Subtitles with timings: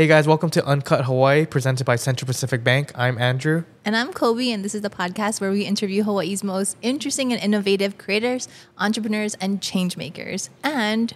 [0.00, 2.90] Hey guys, welcome to Uncut Hawaii, presented by Central Pacific Bank.
[2.94, 3.64] I'm Andrew.
[3.84, 7.42] And I'm Kolby, and this is the podcast where we interview Hawaii's most interesting and
[7.42, 10.48] innovative creators, entrepreneurs, and change makers.
[10.64, 11.12] And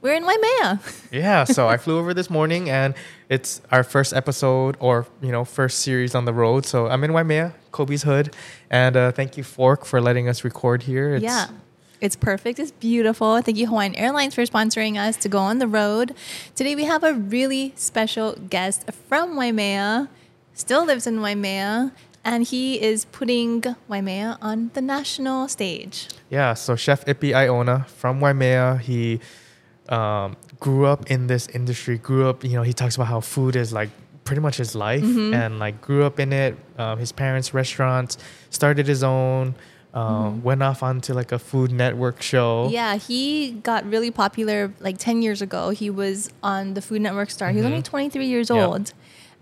[0.00, 0.78] we're in Waimea.
[1.10, 2.94] Yeah, so I flew over this morning and
[3.28, 6.64] it's our first episode or, you know, first series on the road.
[6.64, 8.32] So I'm in Waimea, Kolby's Hood.
[8.70, 11.16] And uh, thank you, FORC, for letting us record here.
[11.16, 11.48] It's, yeah.
[12.00, 12.58] It's perfect.
[12.58, 13.40] It's beautiful.
[13.42, 16.14] Thank you, Hawaiian Airlines, for sponsoring us to go on the road.
[16.54, 20.08] Today, we have a really special guest from Waimea,
[20.54, 21.92] still lives in Waimea,
[22.24, 26.08] and he is putting Waimea on the national stage.
[26.30, 29.20] Yeah, so Chef Ippy Aiona from Waimea, he
[29.90, 33.56] um, grew up in this industry, grew up, you know, he talks about how food
[33.56, 33.90] is like
[34.24, 35.34] pretty much his life Mm-hmm.
[35.34, 36.56] and like grew up in it.
[36.78, 38.16] Um, his parents' restaurants,
[38.50, 39.54] started his own,
[39.94, 42.64] um, went off onto like a Food Network show.
[42.64, 42.74] Mm-hmm.
[42.74, 45.70] Yeah, he got really popular like 10 years ago.
[45.70, 47.50] He was on the Food Network star.
[47.50, 48.60] He was only 23 years Mm-hmm.
[48.70, 48.92] Old.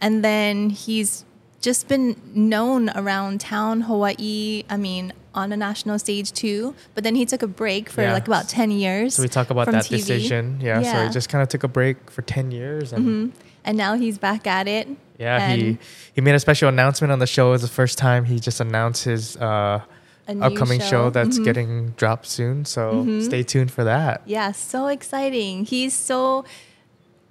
[0.00, 1.24] And then he's
[1.60, 4.62] just been known around town, Hawaii.
[4.70, 6.74] I mean, on a national stage too.
[6.94, 8.12] But then he took a break for Yeah.
[8.12, 9.14] like about 10 years.
[9.16, 9.96] So we talk about that TV.
[9.98, 10.60] decision.
[10.62, 12.92] Yeah, so he just kind of took a break for 10 years.
[12.92, 13.32] And Mhm.
[13.64, 14.88] And now he's back at it.
[15.18, 15.78] yeah, he,
[16.14, 17.48] he made a special announcement on the show.
[17.48, 19.80] It was the first time he just announced his uh,
[20.28, 21.44] upcoming show, that's Mhm.
[21.44, 22.64] getting dropped soon.
[22.64, 23.24] So Mhm.
[23.24, 24.22] stay tuned for that.
[24.26, 25.64] Yeah, so exciting.
[25.64, 26.44] He's so.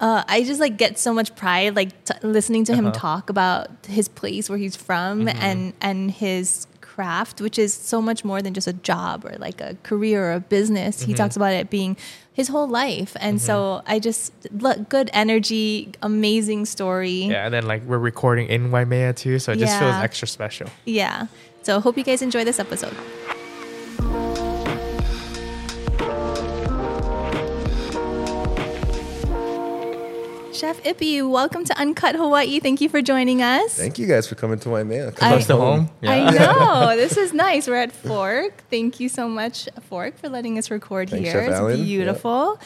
[0.00, 2.94] Uh, I just like get so much pride like t- listening to him Uh-huh.
[3.00, 5.34] talk about his place where he's from Mhm.
[5.40, 6.67] and and his
[6.98, 10.32] craft, which is so much more than just a job or like a career or
[10.32, 11.02] a business.
[11.02, 11.16] He Mhm.
[11.16, 11.96] talks about it being
[12.32, 17.30] his whole life, and so I just look good energy, amazing story.
[17.30, 20.68] Yeah, and then like we're recording in Waimea too, so it just feels extra special.
[20.84, 21.26] Yeah.
[21.62, 22.96] So hope you guys enjoy this episode.
[30.58, 32.58] Chef Ippy, welcome to Uncut Hawaii.
[32.58, 33.74] Thank you for joining us.
[33.74, 35.08] Thank you guys for coming to Waimea.
[35.08, 35.90] I- Come Close to home.
[36.02, 36.96] I know.
[36.96, 37.68] This is nice.
[37.68, 38.50] We're at FORC.
[38.68, 41.42] Thank you so much, FORC, for letting us record Thanks, here.
[41.42, 41.84] Chef it's Alan.
[41.84, 42.58] beautiful.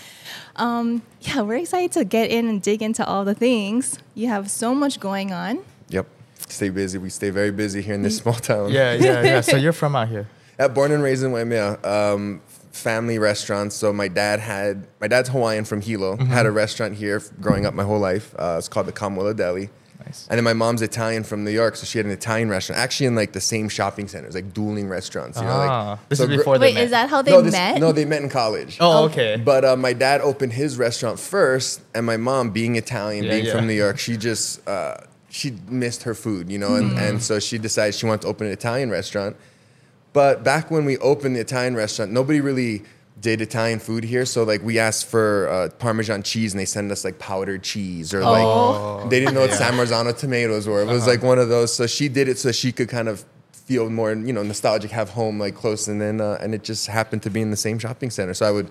[0.56, 3.98] Um, yeah, we're excited to get in and dig into all the things.
[4.14, 5.62] You have so much going on.
[5.90, 6.06] Yep.
[6.48, 6.96] Stay busy.
[6.96, 8.70] We stay very busy here in this small town.
[8.70, 9.40] Yeah, yeah, yeah.
[9.42, 10.26] So you're from out here.
[10.58, 11.78] Yeah, born and raised in Waimea.
[11.84, 12.40] Um,
[12.72, 13.76] family restaurants.
[13.76, 16.16] So my dad had my dad's Hawaiian from Hilo.
[16.16, 16.26] Mm-hmm.
[16.26, 18.34] Had a restaurant here growing up my whole life.
[18.38, 19.70] Uh, it's called the Kamuela Deli.
[20.04, 20.26] Nice.
[20.28, 23.06] And then my mom's Italian from New York, so she had an Italian restaurant, actually
[23.06, 25.38] in like the same shopping centers, like dueling restaurants.
[25.38, 26.84] You know, Ah, like this so is gr- before they Wait, met.
[26.84, 27.78] is that how they no, this- met?
[27.78, 28.78] No, they met in college.
[28.80, 29.40] Oh, okay.
[29.42, 33.44] But uh, my dad opened his restaurant first, and my mom, being Italian, Yeah, being
[33.44, 33.52] yeah.
[33.54, 34.96] from New York, she just uh,
[35.28, 37.08] she missed her food, you know, and, Mm.
[37.08, 39.36] and so she decided she wanted to open an Italian restaurant.
[40.12, 42.82] But back when we opened the Italian restaurant, nobody really
[43.20, 44.26] did Italian food here.
[44.26, 48.12] So like we asked for uh, Parmesan cheese, and they send us like powdered cheese,
[48.12, 49.06] or like Oh.
[49.08, 50.82] they didn't know what San Marzano tomatoes were.
[50.82, 51.10] It was Uh-huh.
[51.12, 51.72] like one of those.
[51.72, 55.10] So she did it so she could kind of feel more, you know, nostalgic, have
[55.10, 57.78] home like close, and then uh, and it just happened to be in the same
[57.78, 58.34] shopping center.
[58.34, 58.70] So I would.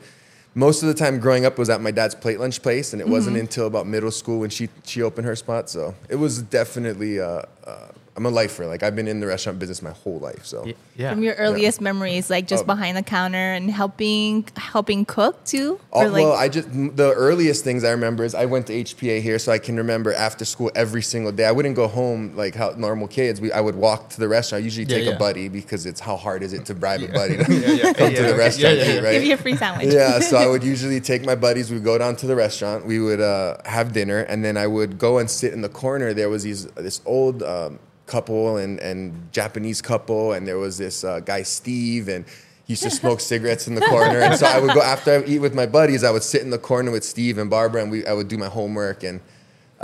[0.54, 3.08] Most of the time growing up was at my dad's plate lunch place, and it
[3.08, 3.42] wasn't Mm-hmm.
[3.46, 5.70] until about middle school when she she opened her spot.
[5.70, 7.88] So it was definitely uh, uh,
[8.18, 8.66] I'm a lifer.
[8.68, 10.46] Like I've been in the restaurant business my whole life.
[10.46, 11.10] So Y- yeah.
[11.12, 12.68] From your earliest memories, like just Oh.
[12.74, 15.80] behind the counter and helping helping cook too?
[15.92, 18.74] Oh, Or, like, well, I just the earliest things I remember is I went to
[18.74, 21.46] HPA here, so I can remember after school every single day.
[21.46, 23.42] I wouldn't go home like how normal kids.
[23.42, 24.62] We, I would walk to the restaurant.
[24.62, 25.16] I usually Yeah, take yeah.
[25.16, 27.94] a buddy because it's how hard is it to bribe a buddy to Yeah, yeah.
[27.94, 28.38] come Yeah, to the okay.
[28.46, 29.14] restaurant, Yeah, yeah, eat, right?
[29.18, 29.94] give you a free sandwich.
[29.94, 31.66] yeah, so I would usually take my buddies.
[31.72, 32.80] We'd go down to the restaurant.
[32.94, 36.08] We would uh, have dinner, and then I would go and sit in the corner.
[36.22, 39.00] There was these this old um, couple and and
[39.40, 42.26] Japanese couple, and there was this uh, guy Steve, and
[42.66, 44.20] he used to smoke cigarettes in the corner.
[44.20, 46.04] And so I would go after I eat with my buddies.
[46.04, 48.38] I would sit in the corner with Steve and Barbara, and we I would do
[48.38, 49.20] my homework and.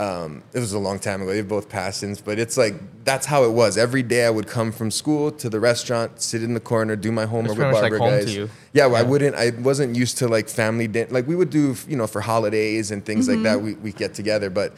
[0.07, 1.33] Um, it was a long time ago.
[1.33, 3.79] They've both passed since, but it's like that's how it was.
[3.79, 7.11] Every day I would come from school to the restaurant, sit in the corner, do
[7.11, 8.49] my homework with like Barbara to guys.
[8.73, 9.35] Yeah, well, I wouldn't.
[9.35, 12.91] I wasn't used to like family din- Like we would do, you know, for holidays
[12.91, 13.43] and things like Mm-hmm.
[13.45, 13.61] that.
[13.61, 14.73] We we get together, but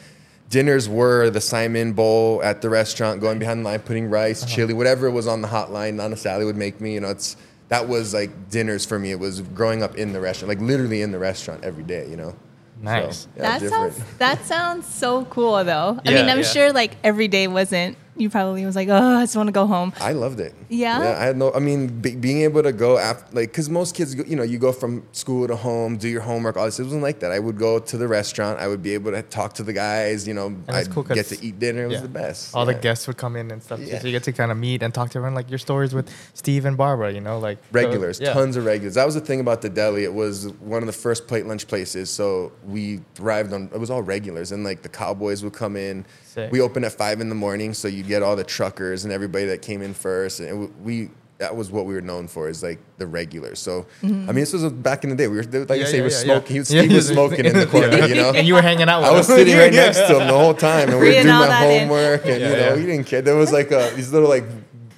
[0.50, 4.54] dinners were the saimin bowl at the restaurant, going behind the line, putting rice, Uh-huh.
[4.54, 5.94] chili, whatever it was on the hotline.
[5.94, 6.92] Nana Sally would make me.
[6.94, 7.36] You know, it's
[7.68, 9.10] that was like dinners for me.
[9.12, 12.06] It was growing up in the restaurant, like literally in the restaurant every day.
[12.10, 12.34] You know.
[12.82, 13.28] Nice.
[13.36, 13.94] yeah, that different.
[13.94, 16.00] sounds that sounds so cool though.
[16.04, 16.44] I Yeah, mean, I'm yeah.
[16.44, 19.66] sure like every day wasn't You probably was like, oh, I just want to go
[19.66, 19.92] home.
[20.00, 20.54] I loved it.
[20.68, 21.02] Yeah?
[21.02, 21.52] Yeah, I had no.
[21.52, 24.58] I mean, be, being able to go after, like, because most kids, you know, you
[24.58, 26.56] go from school to home, do your homework.
[26.56, 26.78] All this.
[26.78, 27.32] It wasn't like that.
[27.32, 28.60] I would go to the restaurant.
[28.60, 30.28] I would be able to talk to the guys.
[30.28, 31.84] You know, it's I'd cool 'cause- get to eat dinner.
[31.84, 32.02] It was Yeah.
[32.02, 32.54] the best.
[32.54, 32.74] All Yeah.
[32.74, 33.80] the guests would come in and stuff.
[33.80, 33.98] Yeah.
[34.00, 36.10] So you get to kind of meet and talk to everyone, like your stories with
[36.34, 37.12] Steve and Barbara.
[37.12, 38.34] You know, like so- regulars, yeah.
[38.34, 38.94] tons of regulars.
[38.94, 40.04] That was the thing about the deli.
[40.04, 43.70] It was one of the first plate lunch places, so we thrived on.
[43.72, 46.04] It was all regulars, and like the cowboys would come in.
[46.44, 46.52] Sick.
[46.52, 49.46] We opened at five in the morning, so you get all the truckers and everybody
[49.46, 51.10] that came in first, and we.
[51.38, 53.58] That was what we were known for, is like the regulars.
[53.60, 54.24] So, mm-hmm.
[54.28, 55.26] I mean, this was back in the day.
[55.26, 56.24] We were, like I Yeah, say, yeah, we were yeah, yeah.
[56.24, 56.52] smoking.
[56.52, 58.32] He was, Yeah, was smoking in the corner, you know.
[58.34, 59.00] and you were hanging out.
[59.00, 59.38] With I was them.
[59.38, 61.62] sitting right next to him the whole time, and we were doing all my that
[61.70, 61.88] in.
[61.88, 62.76] homework, and Yeah, you know, yeah.
[62.76, 63.22] he didn't care.
[63.22, 64.44] There was like a these little like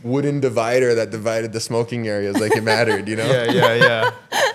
[0.03, 3.31] wooden divider that divided the smoking areas, like it mattered, you know.
[3.31, 4.11] Yeah, yeah, yeah.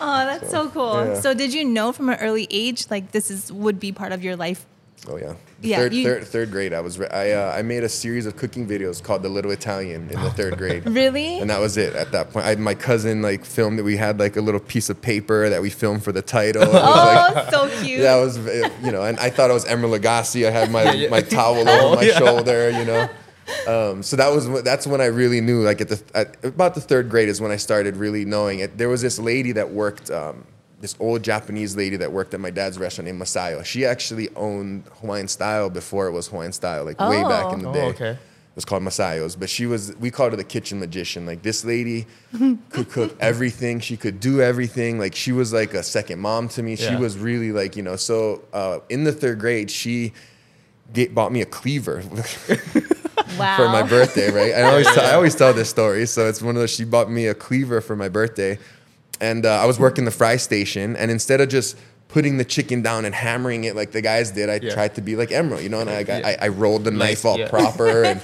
[0.00, 1.04] Oh, that's so, cool.
[1.06, 1.20] yeah.
[1.20, 4.24] So did you know from an early age, like this is would be part of
[4.24, 4.66] your life?
[5.08, 5.34] Oh yeah.
[5.62, 6.72] Yeah, third, you- third, third grade.
[6.72, 9.50] I was re- I uh, I made a series of cooking videos called The Little
[9.50, 10.84] Italian in the third grade.
[10.90, 11.38] Really?
[11.38, 12.46] And that was it at that point.
[12.46, 15.62] I, my cousin like filmed that We had like a little piece of paper that
[15.62, 16.62] we filmed for the title.
[16.62, 18.02] It was like, oh, so cute.
[18.02, 18.36] That was
[18.84, 20.46] you know, and I thought I was Emeril Lagasse.
[20.46, 22.18] I had my, my towel Oh, over my yeah.
[22.18, 23.08] shoulder, you know.
[23.66, 25.62] Um, so that was that's when I really knew.
[25.62, 28.78] Like at the at about the third grade is when I started really knowing it.
[28.78, 30.10] There was this lady that worked.
[30.10, 30.44] Um,
[30.80, 33.64] this old Japanese lady that worked at my dad's restaurant named Masayo.
[33.64, 37.68] She actually owned Hawaiian Style before it was Hawaiian Style, like way back in the
[37.68, 37.72] Oh.
[37.72, 37.84] day.
[37.84, 38.10] Oh, okay.
[38.10, 41.24] It was called Masayo's, but she was we called her the kitchen magician.
[41.24, 42.06] Like this lady
[42.70, 43.78] could cook everything.
[43.80, 44.98] She could do everything.
[44.98, 46.74] Like she was like a second mom to me.
[46.76, 47.96] She was really like you know.
[47.96, 50.12] So uh, in the third grade, she
[50.92, 52.02] get, bought me a cleaver
[53.38, 53.56] wow.
[53.56, 54.30] for my birthday.
[54.30, 54.52] Right?
[54.54, 56.06] I always tell, I always tell this story.
[56.06, 56.70] So it's one of those.
[56.70, 58.58] She bought me a cleaver for my birthday,
[59.20, 61.76] and uh, I was working the fry station, and instead of just
[62.08, 64.74] putting the chicken down and hammering it like the guys did, I Yeah.
[64.74, 66.36] tried to be like Emeril, you know, and I, got, Yeah.
[66.40, 67.48] I, I rolled the knife all yeah.
[67.48, 68.20] proper and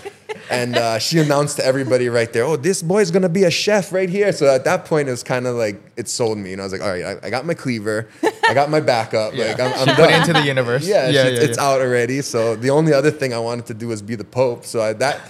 [0.51, 3.93] and uh, she announced to everybody right there, oh, this boy's gonna be a chef
[3.93, 4.33] right here.
[4.33, 6.73] So at that point, it was kind of like it sold me, and I was
[6.73, 8.09] like, all right, I, I got my cleaver,
[8.49, 10.87] I got my backup, like I'm, I'm She put into the universe.
[10.89, 11.65] Yeah, yeah, it's, yeah, it's yeah.
[11.65, 12.23] out already.
[12.23, 14.65] So the only other thing I wanted to do was be the Pope.
[14.65, 15.21] So I, that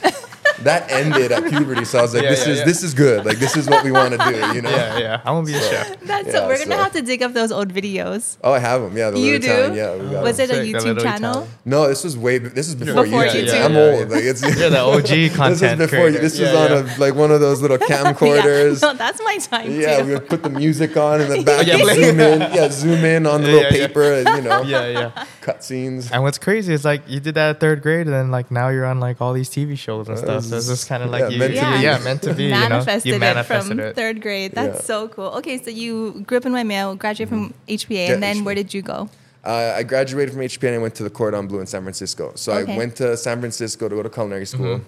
[0.62, 1.84] that ended at puberty.
[1.84, 2.64] So I was like, Yeah, this yeah, is yeah.
[2.64, 3.24] this is good.
[3.24, 4.54] Like this is what we want to do.
[4.56, 4.70] You know.
[4.70, 5.20] Yeah, yeah.
[5.24, 6.00] I'm gonna be a chef.
[6.00, 6.46] That's Yeah, so.
[6.48, 8.36] We're gonna so- have to dig up those old videos.
[8.42, 8.96] Oh, I have them.
[8.96, 9.52] Yeah, the you little do?
[9.52, 9.74] Italian.
[9.76, 10.50] Yeah, we got Was them.
[10.50, 11.30] it a YouTube channel?
[11.30, 11.50] Italian.
[11.64, 12.38] No, this was way.
[12.38, 13.46] This is before, Before YouTube.
[13.46, 13.64] YouTube.
[13.64, 14.08] I'm Yeah, old.
[14.10, 14.14] yeah.
[14.16, 14.42] Like it's.
[14.58, 15.08] You're the OG content.
[15.08, 15.98] This content is before.
[16.06, 16.18] creator.
[16.20, 16.76] This Yeah, was yeah.
[16.78, 18.80] on a like one of those little camcorders.
[18.82, 18.92] Yeah.
[18.92, 20.04] No, that's my time Yeah, too.
[20.06, 22.40] we would put the music on in the back, Yeah, zoom in.
[22.40, 23.86] Yeah, zoom in on the little yeah, yeah.
[23.86, 25.24] paper, and you know, yeah, yeah.
[25.40, 26.10] cut scenes.
[26.10, 28.68] And what's crazy is like you did that at third grade, and then like now
[28.68, 30.44] you're on like all these TV shows and stuff.
[30.50, 31.82] So it's just kind of like Yeah, you, meant to be.
[31.82, 32.50] yeah, meant to be.
[32.50, 33.96] manifested, you know, you manifested it from it.
[33.96, 34.52] third grade.
[34.52, 34.82] That's Yeah.
[34.84, 35.26] so cool.
[35.38, 38.44] Okay, so you grew up in Waimea, graduated from HPA, Yeah, and then HPA.
[38.44, 39.08] where did you go?
[39.44, 42.32] Uh, I graduated from HPN and I went to the Cordon Bleu in San Francisco.
[42.34, 42.74] So Okay.
[42.74, 44.78] I went to San Francisco to go to culinary school.
[44.80, 44.84] Mm-hmm.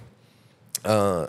[0.84, 1.26] Uh,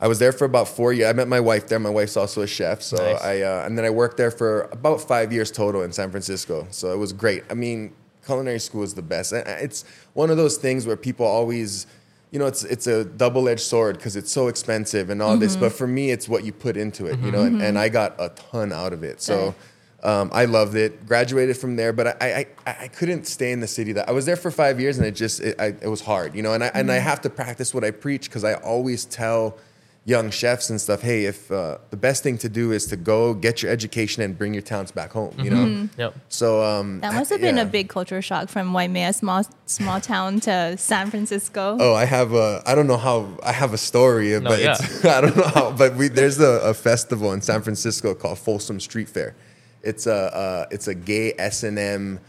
[0.00, 1.08] I was there for about four years.
[1.08, 1.78] I met my wife there.
[1.78, 2.82] My wife's also a chef.
[2.82, 3.22] So Nice.
[3.22, 6.66] I uh, and then I worked there for about five years total in San Francisco.
[6.70, 7.42] So it was great.
[7.50, 7.92] I mean,
[8.24, 9.32] culinary school is the best.
[9.32, 9.84] It's
[10.14, 11.86] one of those things where people always,
[12.30, 15.52] you know, it's it's a double edged sword because it's so expensive and all this.
[15.52, 15.60] Mm-hmm.
[15.62, 17.18] But for me, it's what you put into it.
[17.20, 19.20] You know, and, and I got a ton out of it.
[19.20, 19.54] So.
[20.00, 21.06] Um, I loved it.
[21.06, 23.90] Graduated from there, but I, I, I couldn't stay in the city.
[23.94, 26.36] That I was there for five years, and it just it, I, it was hard,
[26.36, 26.52] you know.
[26.52, 29.58] And I and I have to practice what I preach because I always tell
[30.04, 33.34] young chefs and stuff, hey, if uh, the best thing to do is to go
[33.34, 35.88] get your education and bring your talents back home, you know.
[35.98, 36.14] Yep.
[36.28, 37.62] So um, That must have been yeah.
[37.62, 41.76] a big culture shock from Waimea, small small town, to San Francisco.
[41.78, 42.62] Oh, I have a.
[42.64, 43.28] I don't know how.
[43.42, 44.76] I have a story, but yeah.
[44.80, 45.72] it's, I don't know how.
[45.72, 49.36] But we there's a, a festival in San Francisco called Folsom Street Fair.
[49.82, 52.20] It's a uh, it's a gay S and M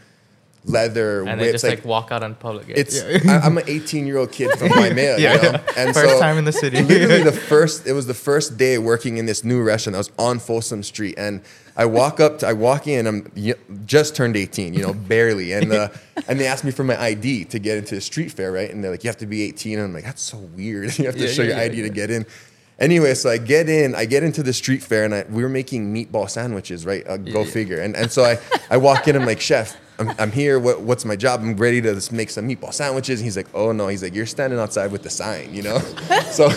[0.64, 1.20] leather.
[1.20, 2.66] And whip- they it's just like, walk out on public.
[2.68, 3.18] It's yeah.
[3.42, 5.50] I, I'm an 18 year old kid from Waimea, Yeah, you know?
[5.52, 5.62] yeah.
[5.76, 6.82] and First so time in the city.
[6.82, 10.10] literally the first it was the first day working in this new restaurant that was
[10.18, 11.42] on Folsom Street, and
[11.76, 13.32] I walk up, to, I walk in, I'm
[13.86, 15.88] just turned 18, you know, barely, and uh,
[16.28, 18.70] and they asked me for my ID to get into the street fair, right?
[18.70, 21.06] And they're like, you have to be 18, and I'm like, that's so weird, you
[21.06, 22.26] have to Yeah, show yeah, your yeah, ID to get in.
[22.78, 25.48] Anyway, so I get in, I get into the street fair, and I, we were
[25.48, 27.06] making meatball sandwiches, right?
[27.06, 27.50] Uh, go Yeah.
[27.50, 27.80] figure.
[27.80, 28.38] And and so I,
[28.70, 30.58] I walk in, I'm like, chef, I'm, I'm here.
[30.58, 31.40] What, what's my job?
[31.40, 33.20] I'm ready to make some meatball sandwiches.
[33.20, 35.78] And he's like, oh no, he's like, you're standing outside with the sign, you know?
[36.30, 36.48] so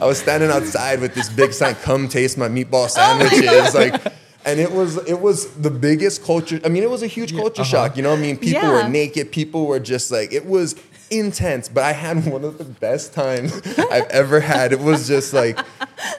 [0.00, 4.00] I was standing outside with this big sign, come taste my meatball sandwiches, like.
[4.46, 6.60] And it was it was the biggest culture.
[6.66, 7.70] I mean, it was a huge culture uh-huh.
[7.88, 7.96] shock.
[7.96, 8.84] You know, what I mean, people Yeah.
[8.84, 9.32] were naked.
[9.32, 10.74] People were just like it was
[11.10, 11.68] intense.
[11.68, 14.72] But I had one of the best times I've ever had.
[14.72, 15.58] It was just like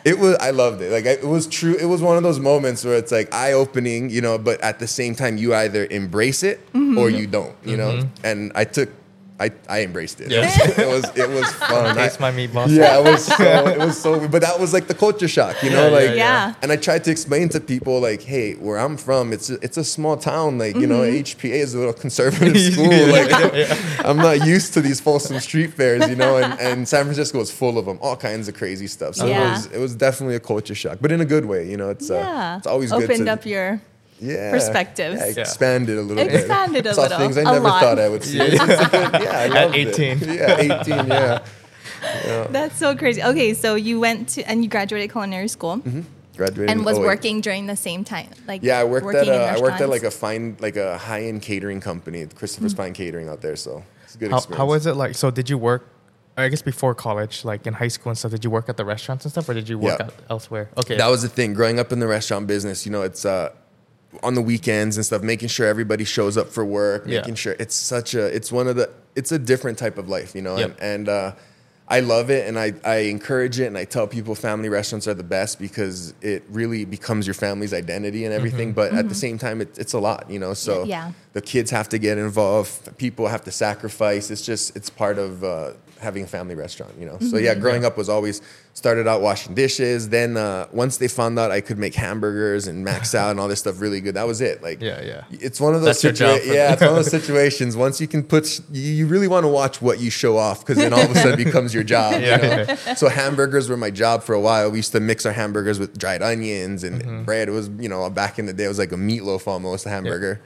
[0.03, 0.35] it was.
[0.37, 0.91] I loved it.
[0.91, 1.75] Like it was true.
[1.75, 4.09] It was one of those moments where it's like eye opening.
[4.09, 7.55] You know, but at the same time, you either embrace it or you don't.
[7.63, 8.25] You know, mm-hmm.
[8.25, 8.89] and I took
[9.37, 10.31] I, I embraced it.
[10.31, 10.49] Yeah.
[10.53, 11.97] It was it was fun.
[11.97, 12.69] I- Taste my meatballs.
[12.69, 15.69] yeah, it was so it was so but that was like the culture shock, you
[15.71, 16.53] know, Yeah, like yeah, yeah.
[16.61, 19.75] and I tried to explain to people like, hey, where I'm from, it's a, it's
[19.75, 22.87] a small town, like, you know, HPA is a little conservative school.
[22.87, 23.29] Like
[24.05, 27.51] I'm not used to these Folsom street fairs, you know, and, and San Francisco was
[27.51, 29.15] full of them, all kinds of crazy stuff.
[29.15, 29.47] So Yeah.
[29.47, 31.89] it was it was definitely a culture shock, but in a good way, you know,
[31.89, 32.53] it's yeah.
[32.53, 33.81] uh, it's always good Opened to up your
[34.19, 35.19] yeah, perspectives.
[35.19, 35.41] Yeah, Yeah.
[35.41, 36.33] expanded a little bit.
[36.33, 37.81] Expanded a Saw little, things I a never lot.
[37.81, 38.39] thought I would see.
[38.41, 39.99] It's yeah, I loved it.
[39.99, 40.19] 18.
[40.35, 41.39] Yeah, 18, yeah.
[42.51, 43.21] That's so crazy.
[43.23, 45.81] Okay, so you went to and you graduated culinary school
[46.37, 48.29] Graduated and was working during the same time.
[48.47, 50.75] Like Yeah, I worked working at in a, I worked at like a fine like
[50.75, 52.77] a high end catering company, Christopher's Mm.
[52.77, 53.55] Fine Catering out there.
[53.55, 54.57] So it's a good How, experience.
[54.57, 55.15] how was it like?
[55.15, 55.87] So did you work?
[56.37, 58.83] I guess before college, like in high school and stuff, did you work at the
[58.83, 60.07] restaurants and stuff, or did you work Yeah.
[60.07, 60.69] out elsewhere?
[60.75, 60.97] Okay.
[60.97, 61.53] That was the thing.
[61.53, 63.51] Growing up in the restaurant business, you know, it's uh,
[64.23, 67.19] on the weekends and stuff, making sure everybody shows up for work, Yeah.
[67.19, 70.35] making sure it's such a, it's one of the, it's a different type of life,
[70.35, 70.77] you know, Yep.
[70.79, 71.31] and, and uh,
[71.87, 75.13] I love it and I, I encourage it and I tell people family restaurants are
[75.13, 78.73] the best because it really becomes your family's identity and everything.
[78.73, 80.55] But at the same time, it, it's a lot, you know.
[80.55, 81.11] So Yeah.
[81.33, 84.31] the kids have to get involved, people have to sacrifice.
[84.31, 87.19] It's just it's part of uh, having a family restaurant, you know.
[87.19, 88.41] So yeah, growing up was always
[88.77, 90.09] started out washing dishes.
[90.09, 93.47] Then uh, once they found out I could make hamburgers and max out and all
[93.47, 94.61] this stuff really good, that was it.
[94.61, 95.23] Like Yeah, yeah.
[95.31, 97.77] it's one of those That's your job situa- yeah, it's one of those situations.
[97.77, 100.75] Once you can put, you you really want to watch what you show off because
[100.77, 102.21] then all of a sudden it becomes your job.
[102.21, 102.75] Yeah, you know?
[102.95, 104.69] So hamburgers were my job for a while.
[104.69, 107.23] We used to mix our hamburgers with dried onions and Mm-hmm.
[107.23, 107.47] bread.
[107.47, 109.89] It was you know back in the day it was like a meatloaf almost a
[109.89, 110.41] hamburger.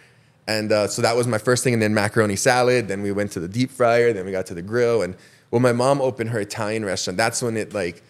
[0.48, 2.88] And uh, so that was my first thing, and then macaroni salad.
[2.88, 4.13] Then we went to the deep fryer.
[4.13, 5.01] Then we got to the grill.
[5.03, 5.15] And
[5.51, 8.01] when my mom opened her Italian restaurant, that's when it like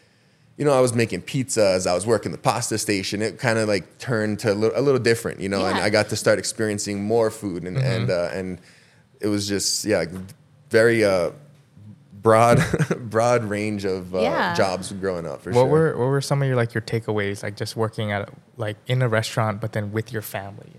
[0.60, 3.22] you know, I was making pizzas, I was working the pasta station.
[3.22, 5.90] It kind of like turned to a little, a little different, you know, and I
[5.90, 7.88] got to start experiencing more food and Mm-hmm.
[8.02, 8.60] and uh, and
[9.22, 10.04] it was just yeah,
[10.70, 11.32] very uh,
[12.22, 12.60] broad
[13.10, 14.54] broad range of uh, Yeah.
[14.54, 15.70] jobs growing up for what sure.
[15.70, 19.02] were what were some of your like your takeaways, like just working at like in
[19.02, 20.79] a restaurant, but then with your family, you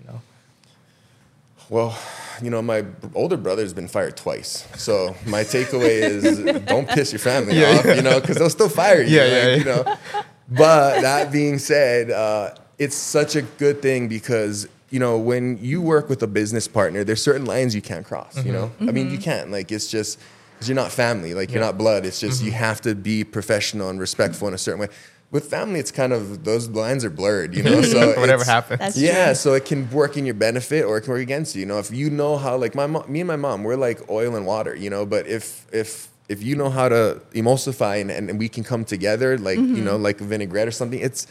[1.71, 1.97] Well,
[2.41, 2.83] you know, my
[3.15, 4.67] older brother's been fired twice.
[4.75, 8.67] So my takeaway is don't piss your family Yeah, off, you know, because they'll still
[8.67, 9.15] fire you.
[9.15, 9.97] Yeah, like, yeah, You know.
[10.49, 15.81] But that being said, uh, it's such a good thing because you know when you
[15.81, 18.43] work with a business partner, there's certain lines you can't cross.
[18.43, 19.49] You know, I mean, you can't.
[19.49, 20.19] Like it's just
[20.55, 21.33] because you're not family.
[21.33, 22.05] Like you're not blood.
[22.05, 24.89] It's just you have to be professional and respectful in a certain way.
[25.31, 27.55] With family, it's kind of those lines are blurred.
[27.55, 28.79] You know, so Whatever happens.
[28.79, 29.35] That's yeah, true.
[29.35, 31.61] so it can work in your benefit or it can work against you.
[31.61, 34.09] You know, if you know how, like my mom, me and my mom, we're like
[34.09, 34.75] oil and water.
[34.75, 38.63] You know, but if if if you know how to emulsify and, and we can
[38.63, 39.75] come together, like Mm-hmm.
[39.75, 41.27] you know, like a vinaigrette or something, it's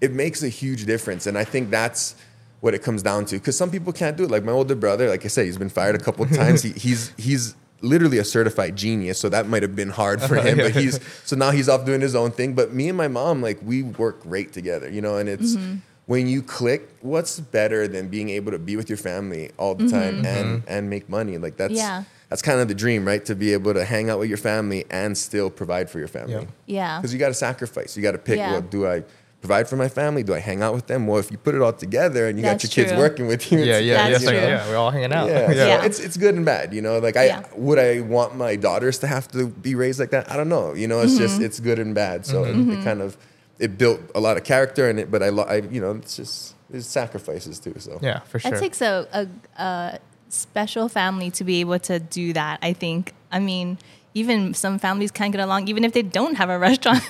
[0.00, 1.26] it makes a huge difference.
[1.26, 2.14] And I think that's
[2.60, 3.36] what it comes down to.
[3.36, 4.30] Because some people can't do it.
[4.30, 6.62] Like my older brother, like I said, he's been fired a couple of times.
[6.66, 10.48] He, he's he's literally a certified genius, so that might have been hard for uh-huh.
[10.48, 10.58] him.
[10.58, 12.54] But he's so now he's off doing his own thing.
[12.54, 15.16] But me and my mom, like we work great together, you know.
[15.16, 15.76] And it's mm-hmm.
[16.06, 19.88] when you click, what's better than being able to be with your family all the
[19.88, 20.26] time mm-hmm.
[20.26, 20.68] and mm-hmm.
[20.68, 21.36] and make money?
[21.38, 22.04] Like that's Yeah.
[22.28, 23.24] that's kind of the dream, right?
[23.26, 26.34] To be able to hang out with your family and still provide for your family.
[26.34, 26.44] Yeah.
[26.66, 26.98] Yeah.
[26.98, 27.96] Because you got to sacrifice.
[27.96, 28.38] You got to pick.
[28.38, 28.52] Yeah.
[28.52, 29.02] Well, do I
[29.42, 30.22] provide for my family?
[30.22, 31.06] Do I hang out with them?
[31.06, 33.42] Well, if you put it all together and you That's got your kids working with
[33.52, 34.10] you, Yeah, it's- yeah, yeah.
[34.12, 35.28] That's like, yeah, we're all hanging out.
[35.28, 35.84] yeah, so Yeah.
[35.84, 36.98] it's it's good and bad, you know.
[36.98, 37.42] Like I Yeah.
[37.56, 40.30] would I want my daughters to have to be raised like that.
[40.32, 41.00] I don't know, you know.
[41.00, 41.44] It's just Mm-hmm.
[41.44, 42.24] it's good and bad.
[42.24, 42.70] So Mm-hmm.
[42.72, 43.16] it, it kind of
[43.58, 46.16] it built a lot of character in it, but I, lo- I you know it's
[46.16, 47.74] just there's sacrifices too.
[47.78, 48.54] So Yeah, for sure.
[48.54, 49.98] It takes a, a, a
[50.30, 53.12] special family to be able to do that, I think.
[53.30, 53.76] I mean,
[54.14, 57.02] even some families can't get along, even if they don't have a restaurant.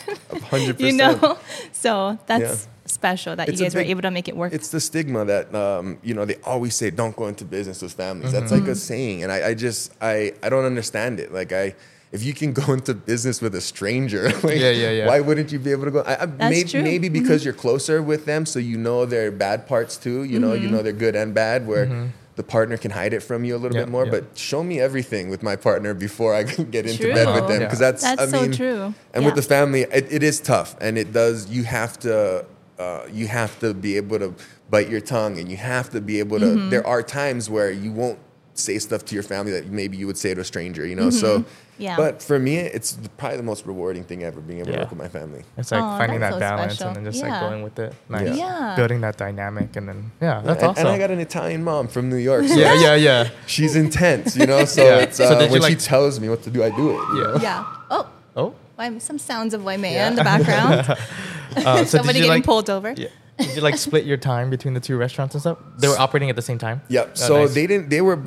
[0.51, 1.39] hundred you know?
[1.73, 2.71] So that's Yeah.
[2.87, 4.53] special that It's you a guys were able to make it work.
[4.53, 7.93] It's the stigma that um, you know they always say don't go into business with
[7.95, 8.33] families.
[8.33, 8.67] That's Mm-hmm.
[8.67, 11.33] like a saying, and I, I just I I don't understand it.
[11.33, 11.75] Like I.
[12.13, 15.07] If you can go into business with a stranger, like, Yeah, yeah, yeah.
[15.07, 16.01] why wouldn't you be able to go?
[16.03, 16.81] I, I, maybe, true.
[16.81, 16.85] Mm-hmm.
[16.85, 20.25] maybe because you're closer with them, so you know their bad parts too.
[20.25, 20.75] You know, you Mm-hmm.
[20.77, 21.67] know their good and bad.
[21.67, 21.87] Where
[22.37, 24.05] the partner can hide it from you a little Yeah, bit more.
[24.07, 24.11] yeah.
[24.13, 27.15] But show me everything with my partner before I can get into True.
[27.15, 27.67] bed with them, Yeah.
[27.67, 28.95] because that's That's I so mean, true.
[29.13, 29.27] and Yeah.
[29.27, 31.49] with the family, it, it is tough, and it does.
[31.51, 32.47] You have to,
[32.79, 34.35] uh, you have to be able to
[34.71, 36.47] bite your tongue, and you have to be able to.
[36.47, 36.71] Mm-hmm.
[36.71, 38.19] There are times where you won't
[38.55, 40.87] say stuff to your family that maybe you would say to a stranger.
[40.87, 41.41] You know, so.
[41.41, 41.49] Mm-hmm.
[41.79, 41.97] Yeah.
[41.97, 44.75] But for me, it's probably the most rewarding thing ever being able Yeah.
[44.77, 45.43] to work with my family.
[45.57, 46.89] It's like Aw, finding that so balance special.
[46.89, 47.31] and then just Yeah.
[47.33, 47.95] like going with it.
[48.09, 48.37] Nice.
[48.37, 48.75] Yeah.
[48.77, 50.87] Building that dynamic and then yeah, that's and, awesome.
[50.87, 52.47] and I got an Italian mom from New York.
[52.47, 53.31] So yeah, yeah, yeah.
[53.47, 54.65] She's intense, you know.
[54.67, 54.99] So Yeah.
[54.99, 56.91] it's So uh, did you, when she like- tells me what to do, I do
[56.91, 56.95] it.
[56.95, 57.27] you Yeah.
[57.33, 57.39] know?
[57.43, 57.65] yeah.
[57.91, 58.07] Oh,
[58.37, 58.55] Oh.
[58.99, 60.09] some sounds of Waimea Yeah.
[60.09, 60.97] in the background.
[61.57, 62.93] Uh, so Somebody getting like, pulled over.
[62.97, 63.09] Yeah.
[63.39, 65.59] Did you like split your time between the two restaurants and stuff?
[65.79, 66.83] They were operating at the same time.
[66.89, 67.09] Yep.
[67.11, 67.55] Oh, so nice.
[67.55, 67.89] they didn't.
[67.89, 68.21] They were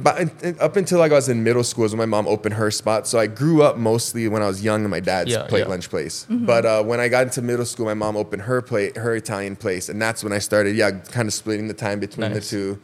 [0.60, 1.86] up until like I was in middle school.
[1.86, 3.08] Is when my mom opened her spot.
[3.08, 5.68] So I grew up mostly when I was young in my dad's Yeah, plate yeah.
[5.68, 6.26] lunch place.
[6.30, 9.56] But uh, when I got into middle school, my mom opened her plate, her Italian
[9.56, 10.76] place, and that's when I started.
[10.76, 12.50] Yeah, kind of splitting the time between Nice.
[12.50, 12.82] the two.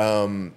[0.00, 0.52] Um,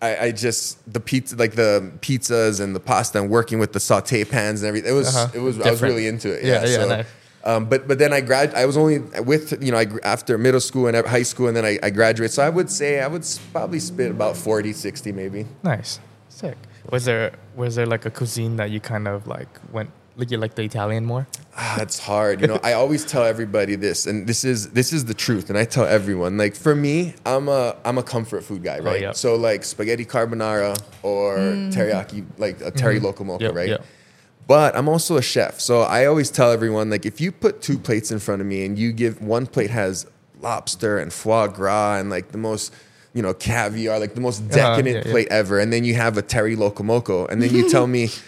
[0.00, 3.80] I, I just the pizza, like the pizzas and the pasta, and working with the
[3.80, 4.90] saute pans and everything.
[4.90, 5.28] It was Uh-huh.
[5.34, 6.44] it was I was really into it.
[6.44, 7.06] Yeah, Yeah, yeah, so, nice.
[7.46, 10.60] Um, but but then I grad I was only with you know I after middle
[10.60, 12.34] school and high school and then I, I graduated.
[12.34, 15.46] So I would say I would probably spit about 40, 60 maybe.
[15.62, 16.56] Nice, sick.
[16.90, 20.38] Was there was there like a cuisine that you kind of like went like you
[20.38, 21.26] like the Italian more?
[21.56, 22.40] Ah, it's hard.
[22.40, 25.58] You know, I always tell everybody this, and this is this is the truth, and
[25.58, 26.36] I tell everyone.
[26.36, 29.00] Like for me, I'm a I'm a comfort food guy, right?
[29.00, 29.12] yeah.
[29.12, 31.36] So like spaghetti carbonara or
[31.70, 33.68] teriyaki, like a teri loco moco, Yep, right?
[33.68, 33.84] yep.
[34.46, 37.78] But I'm also a chef, so I always tell everyone like if you put two
[37.78, 40.06] plates in front of me and you give one plate has
[40.40, 42.72] lobster and foie gras and like the most
[43.12, 45.10] you know caviar, like the most Uh-huh, decadent yeah, yeah.
[45.10, 48.08] plate ever, and then you have a teri loco moco, and then you tell me.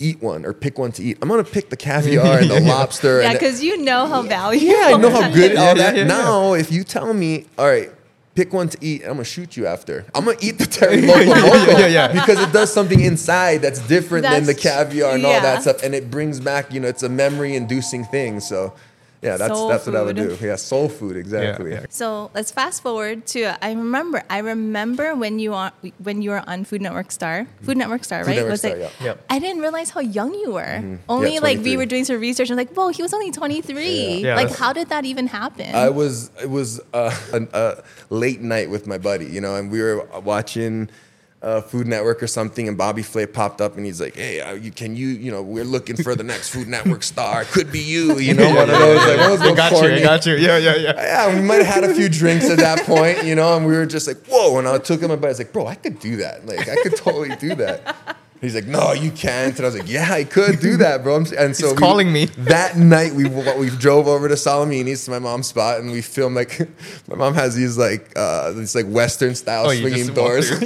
[0.00, 1.18] Eat one or pick one to eat.
[1.20, 3.20] I'm gonna pick the caviar and the lobster.
[3.20, 4.64] Yeah, because you know how valuable.
[4.64, 5.96] yeah, I know how good Yeah, all yeah, that.
[5.96, 6.06] yeah, yeah.
[6.06, 7.90] now, if you tell me, all right,
[8.38, 10.06] pick one to eat, and I'm gonna shoot you after.
[10.14, 12.12] I'm gonna eat the teri loco moco yeah, yeah.
[12.12, 15.92] because it does something inside that's different than the caviar and all that stuff, and
[15.92, 18.38] it brings back, you know, it's a memory-inducing thing.
[18.38, 18.74] So,
[19.22, 20.36] yeah, that's Soul that's what I would do.
[20.40, 21.72] Yeah, soul food, exactly.
[21.72, 21.86] yeah.
[21.90, 26.42] So let's fast forward to I remember I remember when you on when you were
[26.46, 29.04] on Food Network Star Food Network Star right Network was Star, it yeah.
[29.04, 29.24] Yep.
[29.30, 32.50] I didn't realize how young you were only Yeah, like we were doing some research
[32.50, 34.28] and I'm like whoa he was only 23 Yeah.
[34.28, 38.40] Yeah, like how did that even happen I was it was uh, an, a late
[38.40, 40.90] night with my buddy, you know, and we were watching
[41.40, 44.54] uh, Food Network or something, and Bobby Flay popped up and he's like, "Hey, uh,
[44.54, 47.44] you, can you, you know, we're looking for the next Food Network star.
[47.44, 49.88] Could be you, you know, one of those like one of I got you.
[49.94, 50.34] I got you.
[50.34, 50.92] Yeah, yeah, yeah.
[50.96, 53.76] yeah, we might have had a few drinks at that point, you know, and we
[53.76, 54.58] were just like, whoa.
[54.58, 56.44] And I took him, and I was like, bro, I could do that.
[56.46, 58.16] Like, I could totally do that.
[58.40, 59.56] He's like, no, you can't.
[59.56, 61.16] And I was like, yeah, I could do that, bro.
[61.16, 62.26] And so He's we- calling me.
[62.26, 66.36] That night, we we drove over to Salamini's to my mom's spot, and we filmed
[66.36, 66.58] like
[67.08, 70.50] my mom has these like uh, these like Western style Oh, swinging doors.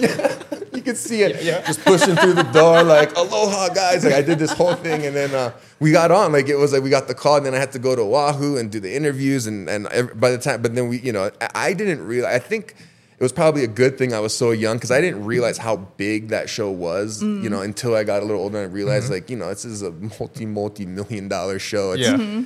[0.82, 0.88] through.
[0.88, 1.66] you could see it Yeah, yeah.
[1.66, 5.14] just pushing through the door like aloha guys like i did this whole thing and
[5.16, 7.54] then uh, we got on like it was like we got the call and then
[7.54, 10.38] i had to go to Oahu and do the interviews and and every, by the
[10.38, 12.74] time but then we you know i, I didn't realize i think
[13.18, 15.76] it was probably a good thing i was so young because i didn't realize how
[15.76, 19.10] big that show was you know until i got a little older and i realized
[19.10, 22.44] like you know this is a multi multi million dollar show It's- Yeah.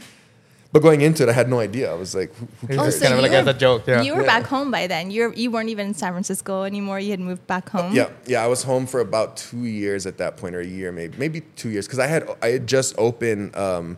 [0.76, 2.90] But going into it i had no idea i was like who, who It's Oh,
[2.90, 3.82] so kind of like you as a joke.
[3.86, 4.02] Yeah.
[4.02, 4.26] you were Yeah.
[4.40, 7.46] back home by then you're you weren't even in San Francisco anymore you had moved
[7.46, 8.44] back home Yeah, yeah.
[8.46, 11.38] I was home for about two years at that point, or a year, maybe, maybe
[11.60, 13.54] two years, because I had I had just opened.
[13.66, 13.96] Um,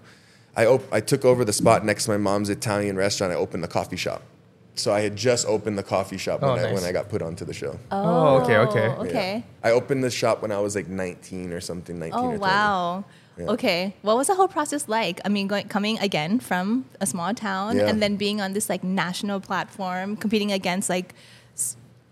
[0.56, 3.32] I op- I took over the spot next to my mom's Italian restaurant.
[3.32, 4.20] I opened the coffee shop,
[4.74, 6.84] so I had just opened the coffee shop when Oh, I when.
[6.84, 7.72] I got put onto the show.
[7.90, 8.86] Oh, okay, okay.
[8.88, 9.02] Yeah.
[9.08, 11.98] okay I opened the shop when I was like 19 or something.
[11.98, 12.38] 19 Oh or 20.
[12.40, 13.04] wow.
[13.38, 13.46] Yeah.
[13.54, 13.94] Okay.
[14.02, 15.20] What was the whole process like?
[15.24, 17.88] I mean, going coming again from a small town Yeah.
[17.88, 21.14] and then being on this like national platform, competing against like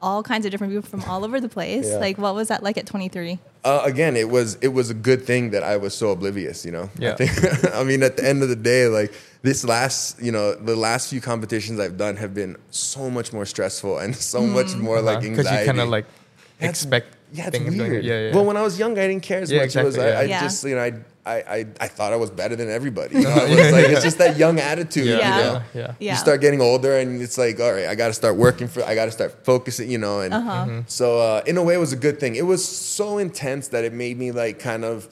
[0.03, 1.87] all kinds of different people from all over the place.
[1.89, 1.97] Yeah.
[1.97, 3.39] Like, what was that like at 23?
[3.65, 6.65] Uh, again, it was it was a good thing that I was so oblivious.
[6.65, 6.91] You know.
[6.99, 7.13] Yeah.
[7.13, 9.13] I, think, I mean, at the end of the day, like
[9.43, 13.47] this last, you know, the last few competitions I've done have been so much more
[13.47, 15.31] stressful and so much more like anxiety.
[15.31, 15.61] Because Uh-huh.
[15.61, 16.05] you kind of like
[16.59, 17.91] That's- expect Yeah, it's things weird.
[17.91, 18.05] going.
[18.05, 18.35] Yeah, yeah.
[18.35, 19.75] Well, when I was young, I didn't care as Yeah, much.
[19.77, 20.41] It was, exactly, I, I yeah.
[20.43, 20.93] just, you know, I,
[21.27, 23.17] I, I, I thought I was better than everybody.
[23.17, 25.07] You know, I was like, it's just that young attitude.
[25.07, 25.53] Yeah, You Yeah.
[25.53, 25.63] know?
[25.75, 25.95] yeah.
[25.99, 26.13] Yeah.
[26.13, 28.85] You start getting older, and it's like, all right, I got to start working for.
[28.85, 29.91] I got to start focusing.
[29.91, 30.83] You know, and Uh-huh.
[30.87, 32.37] so uh, in a way, it was a good thing.
[32.37, 35.09] It was so intense that it made me like kind of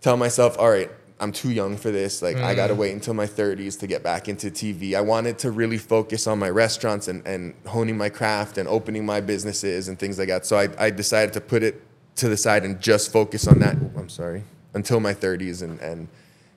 [0.00, 2.20] tell myself, all right, I'm too young for this.
[2.22, 4.94] Like, I got to wait until my 30s to get back into TV.
[4.94, 9.04] I wanted to really focus on my restaurants and, and honing my craft and opening
[9.06, 10.44] my businesses and things like that.
[10.46, 11.80] So I, I decided to put it
[12.16, 13.76] to the side and just focus on that.
[13.96, 14.44] I'm sorry,
[14.76, 16.06] until my 30s and, and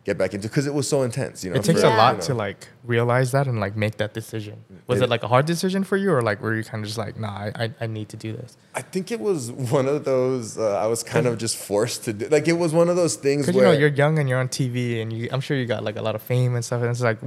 [0.05, 1.43] get back into because it was so intense.
[1.43, 2.25] You know, It takes for- a lot you know.
[2.27, 4.63] to like realize that and like make that decision.
[4.88, 6.88] Was It- it, like a hard decision for you, or like were you kind of
[6.88, 8.58] just like, nah, I, I, need to do this?
[8.75, 10.58] I think it was one of those.
[10.58, 12.27] Uh, I was kind of just forced to do.
[12.27, 14.39] Like it was one of those things Because you where know you're young and you're
[14.39, 16.82] on TV, and you, I'm sure you got like a lot of fame and stuff,
[16.82, 17.19] and it's like,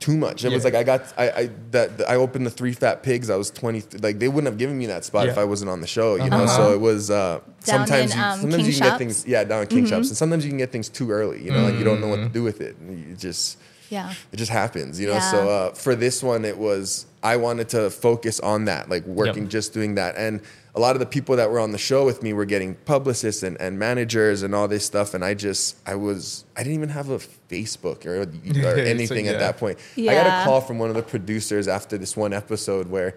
[0.00, 0.44] too much.
[0.44, 3.30] It was like I got I I that I opened the three fat pigs.
[3.30, 3.82] I was twenty.
[4.00, 6.14] Like they wouldn't have given me that spot if I wasn't on the show.
[6.16, 6.56] You know, Uh-huh.
[6.56, 9.44] so it was uh, sometimes in, you, um, sometimes King you can get things yeah
[9.44, 11.42] down in King Shops, and sometimes you can get things too early.
[11.42, 12.76] You know, like you don't know what to do with it.
[12.78, 13.58] And you just
[13.90, 14.12] Yeah.
[14.32, 15.00] it just happens.
[15.00, 15.30] You know, Yeah.
[15.30, 19.44] so uh, for this one, it was I wanted to focus on that, like working,
[19.44, 19.50] Yep.
[19.50, 20.40] just doing that, and
[20.74, 23.42] a lot of the people that were on the show with me were getting publicists
[23.42, 25.12] and, and managers and all this stuff.
[25.12, 28.26] And I just, I was, I didn't even have a Facebook or, or
[28.62, 29.32] So, anything yeah.
[29.32, 29.78] at that point.
[29.96, 33.16] I got a call from one of the producers after this one episode where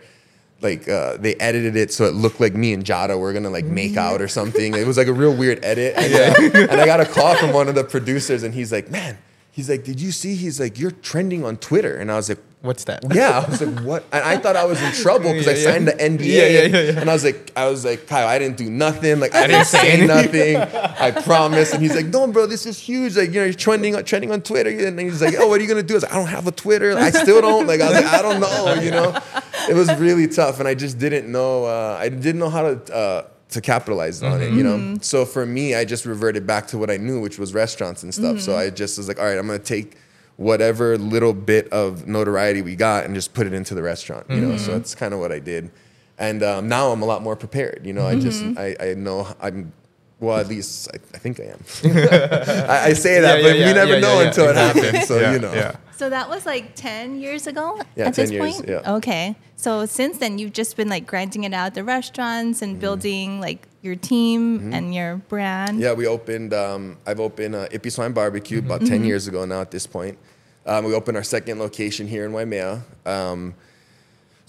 [0.62, 3.65] like uh, they edited it so it looked like me and Jada were gonna like
[3.65, 4.73] make out or something.
[4.73, 5.93] It was like a real weird edit.
[5.97, 8.89] And, uh, and I got a call from one of the producers and he's like,
[8.89, 9.19] man,
[9.51, 10.35] he's like, did you see?
[10.35, 11.95] He's like, you're trending on Twitter.
[11.97, 13.03] And I was like, What's that?
[13.11, 14.03] yeah, I was like, what?
[14.11, 15.63] And I thought I was in trouble because I Yeah, yeah.
[15.71, 16.25] signed the NDA.
[16.27, 16.99] Yeah, yeah, yeah, yeah.
[17.01, 19.19] And I was like, I was like, Kyle, I didn't do nothing.
[19.19, 20.57] Like I didn't say nothing.
[20.57, 21.73] I promise.
[21.73, 23.17] And he's like, no, bro, this is huge.
[23.17, 24.69] Like you know, you're trending on trending on Twitter.
[24.69, 25.95] And he's like, oh, what are you gonna do?
[25.95, 26.95] I was like, I don't have a Twitter.
[26.95, 27.65] I still don't.
[27.65, 28.73] Like I was like, I don't know.
[28.79, 29.19] You know,
[29.67, 31.65] it was really tough, and I just didn't know.
[31.65, 32.93] Uh, I didn't know how to.
[32.95, 34.93] Uh, to capitalize on it, you mm-hmm.
[34.93, 34.97] know.
[35.01, 38.13] So for me, I just reverted back to what I knew, which was restaurants and
[38.13, 38.39] stuff.
[38.39, 38.61] So mm-hmm.
[38.61, 39.97] I just was like, all right, I'm gonna take
[40.37, 44.41] whatever little bit of notoriety we got and just put it into the restaurant, you
[44.41, 44.57] know.
[44.57, 44.77] So mm-hmm.
[44.77, 45.69] that's kind of what I did,
[46.17, 47.85] and um, now I'm a lot more prepared.
[47.85, 49.73] You know, I just I, I know I'm.
[50.19, 51.63] Well, at least I, I think I am.
[52.69, 55.07] I, I say that, Yeah, but yeah, we never yeah, know yeah, until it happens.
[55.07, 55.77] So Yeah, you know, yeah.
[56.01, 58.67] So that was like 10 years ago Yeah, at 10 this years, point?
[58.67, 58.93] yeah.
[58.97, 59.35] Okay.
[59.55, 62.71] So since then, you've just been like grinding it out at the restaurants Mm-hmm.
[62.71, 65.79] and building like your team and your brand.
[65.79, 66.55] Yeah, we opened.
[66.55, 69.03] Um, I've opened uh, Ippy's Hawaiian Barbecue about Mm-hmm.
[69.03, 69.61] 10 years ago now.
[69.61, 70.17] At this point,
[70.65, 72.81] um, we opened our second location here in Waimea.
[73.05, 73.53] Um,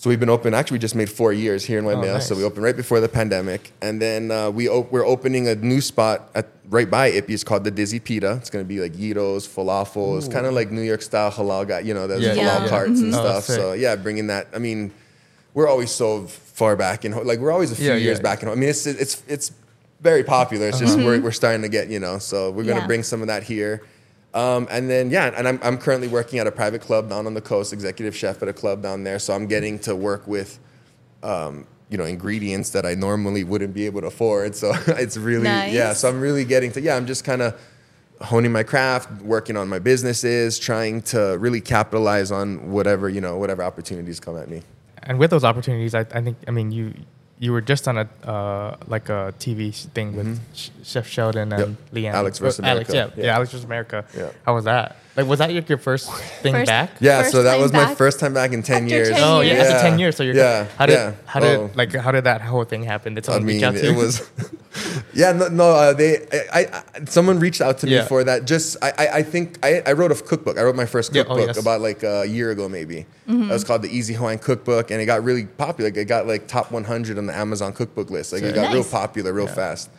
[0.03, 0.53] so we've been open.
[0.53, 2.21] Actually, we just made four years here in Waimea.
[2.21, 2.39] So nice.
[2.41, 5.81] we opened right before the pandemic, and then uh, we op- we're opening a new
[5.81, 7.31] spot at, right by Ippy.
[7.31, 8.33] It's called the Dizzy Pita.
[8.33, 10.19] It's going to be like gyros, falafel.
[10.19, 11.81] It's kind of like New York style halal guy.
[11.81, 12.69] You know, those Yeah, halal yeah, yeah.
[12.69, 13.17] carts and Mhm.
[13.17, 13.45] Oh, stuff.
[13.45, 13.55] sick.
[13.55, 14.49] so yeah, bringing that.
[14.53, 14.91] I mean,
[15.55, 18.23] we're always so far back in like we're always a few Yeah, years yeah.
[18.25, 19.53] back in I mean it's it's it's
[20.01, 22.83] very popular it's just we're, we're starting to get you know so we're going to
[22.83, 22.87] Yeah.
[22.87, 23.83] bring some of that here
[24.35, 27.35] um, and then yeah and I'm, I'm currently working at a private club down on
[27.35, 29.19] the coast executive chef at a club down there.
[29.19, 30.59] So I'm getting to work with
[31.23, 34.57] um, you know ingredients that I normally wouldn't be able to afford.
[34.57, 37.61] So it's really yeah so I'm really getting to yeah I'm just kind of
[38.23, 43.37] honing my craft working on my businesses trying to really capitalize on whatever you know
[43.37, 44.63] whatever opportunities come at me.
[45.05, 46.95] And with those opportunities, I, I think I mean you
[47.43, 51.63] you were just on a uh, like a TV thing with Sh- Chef Sheldon and
[51.63, 51.71] Mm-hmm.
[51.73, 51.93] Yep.
[51.95, 52.15] Lee Anne.
[52.15, 53.15] Alex versus Or Alex, yeah, America.
[53.21, 53.35] yeah, Yeah.
[53.37, 53.99] Alex versus America.
[54.17, 54.31] Yeah.
[54.47, 54.87] How was that?
[55.15, 56.11] Like, was that your, your first
[56.43, 56.91] thing First- back?
[56.99, 57.97] Yeah, First so that time was my back?
[57.99, 59.09] first time back in ten After years.
[59.11, 59.67] 10 Oh, yeah, years.
[59.69, 60.17] after ten years.
[60.17, 61.13] So you're yeah, how did yeah.
[61.27, 61.71] how did Oh.
[61.75, 63.15] like how did that whole thing happen?
[63.15, 64.27] Did I someone mean, out to it was.
[65.15, 65.65] yeah, no, no.
[65.71, 66.61] Uh, they, I,
[66.95, 68.07] I, someone reached out to me Yeah.
[68.07, 68.47] for that.
[68.47, 70.57] Just, I, I, I think I, I wrote a cookbook.
[70.59, 71.59] I wrote my first Yeah, oh, cookbook yes.
[71.59, 73.05] about like a year ago, maybe.
[73.29, 73.51] Mm-hmm.
[73.51, 75.91] It was called the Easy Hawaiian Cookbook, and it got really popular.
[75.91, 78.33] Like, it got like top 100 on the Amazon cookbook list.
[78.33, 78.91] Like, it got real Nice.
[78.91, 79.91] popular real fast.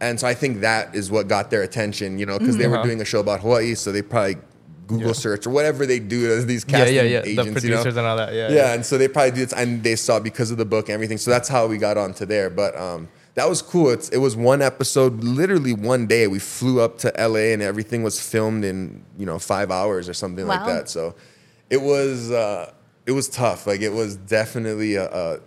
[0.00, 2.78] And so I think that is what got their attention, you know, because they Uh-huh.
[2.78, 4.36] were doing a show about Hawaii, so they probably
[4.86, 5.12] Google Yeah.
[5.14, 7.18] search or whatever they do as these yeah, casting yeah, yeah.
[7.24, 7.52] agents, the you know?
[7.82, 8.34] producers and all that.
[8.34, 10.88] Yeah, yeah, and so they probably did, and they saw it because of the book
[10.88, 11.18] and everything.
[11.18, 12.50] So that's how we got onto there.
[12.50, 13.90] But um, that was cool.
[13.90, 16.26] It's, it was one episode, literally one day.
[16.26, 20.14] We flew up to LA, and everything was filmed in you know five hours or
[20.14, 20.88] something like that.
[20.90, 21.14] So
[21.70, 22.72] it was uh,
[23.06, 23.66] it was tough.
[23.66, 25.08] Like it was definitely a.
[25.10, 25.40] a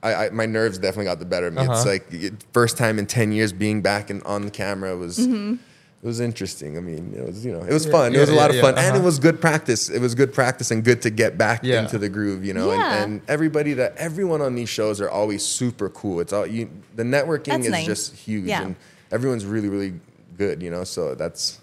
[0.00, 1.62] I, I, my nerves definitely got the better of me.
[1.62, 1.84] It's Uh-huh.
[1.88, 5.56] like it, first time in ten years being back and on the camera was Mm-hmm.
[6.00, 6.76] It was interesting.
[6.76, 8.12] I mean, it was you know it was fun.
[8.12, 9.04] yeah, it was a lot yeah, of fun, yeah, and it uh-huh.
[9.06, 9.90] was good practice.
[9.90, 11.82] It was good practice and good to get back Yeah.
[11.82, 12.70] into the groove, you know.
[12.70, 13.02] Yeah.
[13.02, 16.20] And, and everybody that everyone on these shows are always super cool.
[16.20, 16.70] It's all you.
[16.94, 17.86] The networking That's is nice.
[17.86, 18.62] just huge, Yeah.
[18.62, 18.76] and
[19.10, 19.94] everyone's really really
[20.36, 20.84] good, you know.
[20.84, 21.58] So that's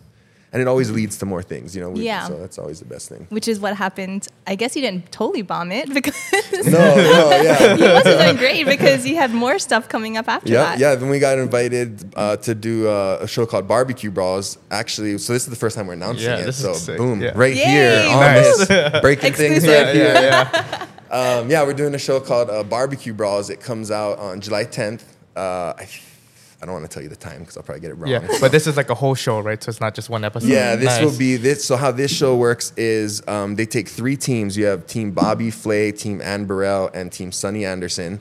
[0.56, 1.90] and it always leads to more things, you know.
[1.90, 2.28] We, Yeah.
[2.30, 3.28] So that's always the best thing.
[3.30, 4.22] Which is what happened.
[4.48, 6.16] I guess you didn't totally bomb it because
[6.66, 7.74] No, no, yeah.
[7.76, 10.80] you must have done great because you had more stuff coming up after Yeah, that.
[10.80, 10.96] yeah.
[10.96, 14.58] Then we got invited uh, to do uh, a show called Barbecue Brawls.
[14.72, 16.46] Actually, so this is the first time we're announcing Yeah, it.
[16.46, 16.98] this is So sick.
[16.98, 17.34] boom, Yeah.
[17.36, 18.68] right Yay, here on Nice.
[18.68, 19.86] this breaking things Exclusive.
[19.88, 20.30] right yeah, here.
[20.32, 20.86] yeah, yeah.
[21.12, 23.50] Um, yeah, we're doing a show called uh, Barbecue Brawls.
[23.50, 25.04] It comes out on July 10th.
[25.36, 25.88] Uh, I,
[26.66, 28.10] I don't want to tell you the time because I'll probably get it wrong.
[28.10, 28.28] yeah.
[28.42, 29.62] But this is like a whole show, right?
[29.64, 30.50] So it's not just one episode.
[30.50, 31.04] Yeah, this Nice.
[31.04, 31.64] will be this.
[31.64, 34.58] So how this show works is um, they take three teams.
[34.58, 38.20] You have Team Bobby Flay, Team Anne Burrell, and Team Sunny Anderson.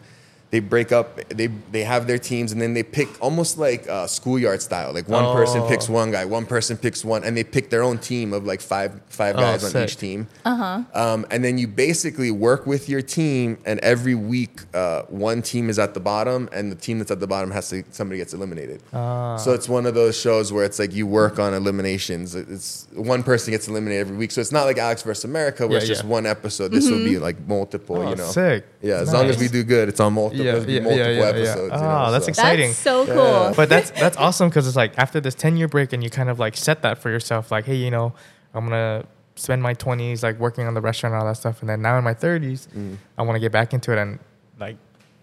[0.55, 1.09] They break up.
[1.41, 4.91] They they have their teams, and then they pick almost like uh, schoolyard style.
[4.99, 5.69] Like one person Oh.
[5.69, 8.61] picks one guy, one person picks one, and they pick their own team of like
[8.61, 8.91] five
[9.21, 10.21] five guys on each team.
[10.45, 15.43] Uh Um, and then you basically work with your team, and every week, uh, one
[15.43, 18.19] team is at the bottom, and the team that's at the bottom has to somebody
[18.23, 18.79] gets eliminated.
[18.93, 19.37] Ah.
[19.45, 22.35] So it's one of those shows where it's like you work on eliminations.
[22.37, 25.79] It's one person gets eliminated every week, so it's not like Alex versus America where
[25.79, 26.69] Yeah, it's just one episode.
[26.71, 27.97] This will be like multiple.
[27.99, 28.65] Oh, you know, sick.
[28.83, 29.01] yeah.
[29.05, 31.11] As long as we do good, it's on multiple, Yeah, it'll be yeah, multiple yeah,
[31.13, 31.29] yeah, yeah.
[31.29, 31.73] episodes.
[31.75, 32.29] you Oh, know, that's so.
[32.29, 32.69] exciting.
[32.71, 33.15] That's so Yeah.
[33.15, 33.53] cool.
[33.57, 36.29] But that's that's awesome because it's like after this ten year break and you kind
[36.31, 38.13] of like set that for yourself, like, hey, you know,
[38.55, 39.05] I'm gonna
[39.37, 41.99] spend my twenties like working on the restaurant and all that stuff, and then now
[41.99, 42.97] in my thirties, Mm.
[43.19, 44.19] I want to get back into it and
[44.61, 44.77] like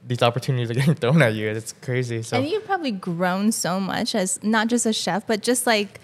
[0.07, 1.47] these opportunities are getting thrown at you.
[1.49, 2.23] It's crazy.
[2.23, 5.99] So And you've probably grown so much as not just a chef, but just like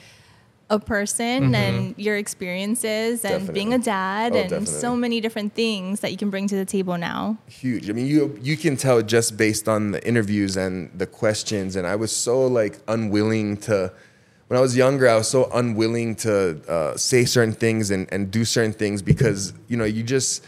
[0.70, 6.02] a person and your experiences and being a dad Oh, and so many different things
[6.02, 7.38] that you can bring to the table now.
[7.48, 7.90] huge.
[7.90, 11.76] I mean, you you can tell just based on the interviews and the questions.
[11.78, 13.92] And I was so like unwilling to.
[14.50, 18.32] When I was younger, I was so unwilling to uh, say certain things and, and
[18.32, 20.44] do certain things because you know you just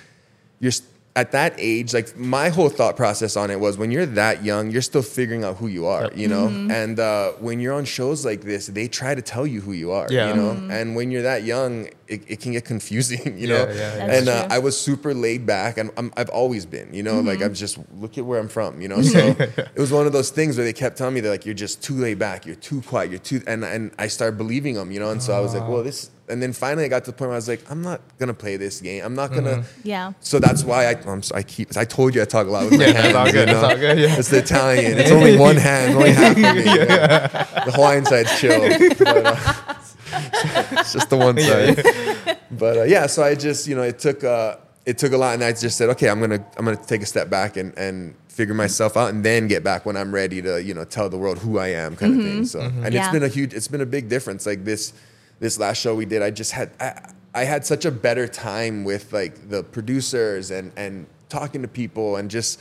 [0.61, 0.71] you're
[1.15, 1.93] at that age.
[1.93, 5.43] Like my whole thought process on it was when you're that young, you're still figuring
[5.43, 6.03] out who you are.
[6.03, 6.17] Yep.
[6.17, 6.71] You know, Mm-hmm.
[6.71, 9.91] and uh, when you're on shows like this, they try to tell you who you
[9.91, 10.07] are.
[10.09, 10.29] Yeah.
[10.29, 10.71] You know, Mm-hmm.
[10.71, 13.37] and when you're that young, it, it can get confusing.
[13.39, 14.11] You Yeah, know, yeah, yeah.
[14.17, 14.47] And uh.
[14.49, 17.27] I was super laid back, and I'm, I've always been, you know, Mm-hmm.
[17.27, 19.01] like I'm just look at where I'm from, you know.
[19.09, 21.55] So it was one of those things where they kept telling me they're like, you're
[21.55, 24.91] just too laid back, you're too quiet, you're too, and and I started believing them,
[24.91, 25.09] you know.
[25.09, 27.29] And so I was like, well, this, and then finally I got to the point
[27.29, 29.03] where I was like, I'm not gonna play this game.
[29.03, 29.63] I'm not gonna.
[29.83, 30.13] Yeah.
[30.21, 31.75] So that's why I, I'm, so- I keep.
[31.77, 33.07] I told you I talk a lot with my Yeah, hands.
[33.07, 34.15] it's all good, you it's all good, yeah.
[34.17, 34.97] It's the Italian.
[34.99, 36.63] It's only one hand, only half of me.
[36.63, 37.27] yeah.
[37.65, 38.59] The Hawaiian side's chill.
[38.99, 39.73] But, uh,
[40.81, 42.37] it's just the one side.
[42.51, 45.33] But uh, yeah, so I just you know it took uh, it took a lot,
[45.35, 48.15] and I just said, okay, I'm gonna I'm gonna take a step back and and
[48.27, 51.17] figure myself out, and then get back when I'm ready to you know tell the
[51.17, 52.45] world who I am, kind of thing.
[52.45, 53.03] So and Yeah.
[53.03, 54.45] it's been a huge, it's been a big difference.
[54.45, 54.93] Like this
[55.39, 58.83] this last show we did, I just had I, I had such a better time
[58.83, 62.59] with like the producers and and talking to people and just.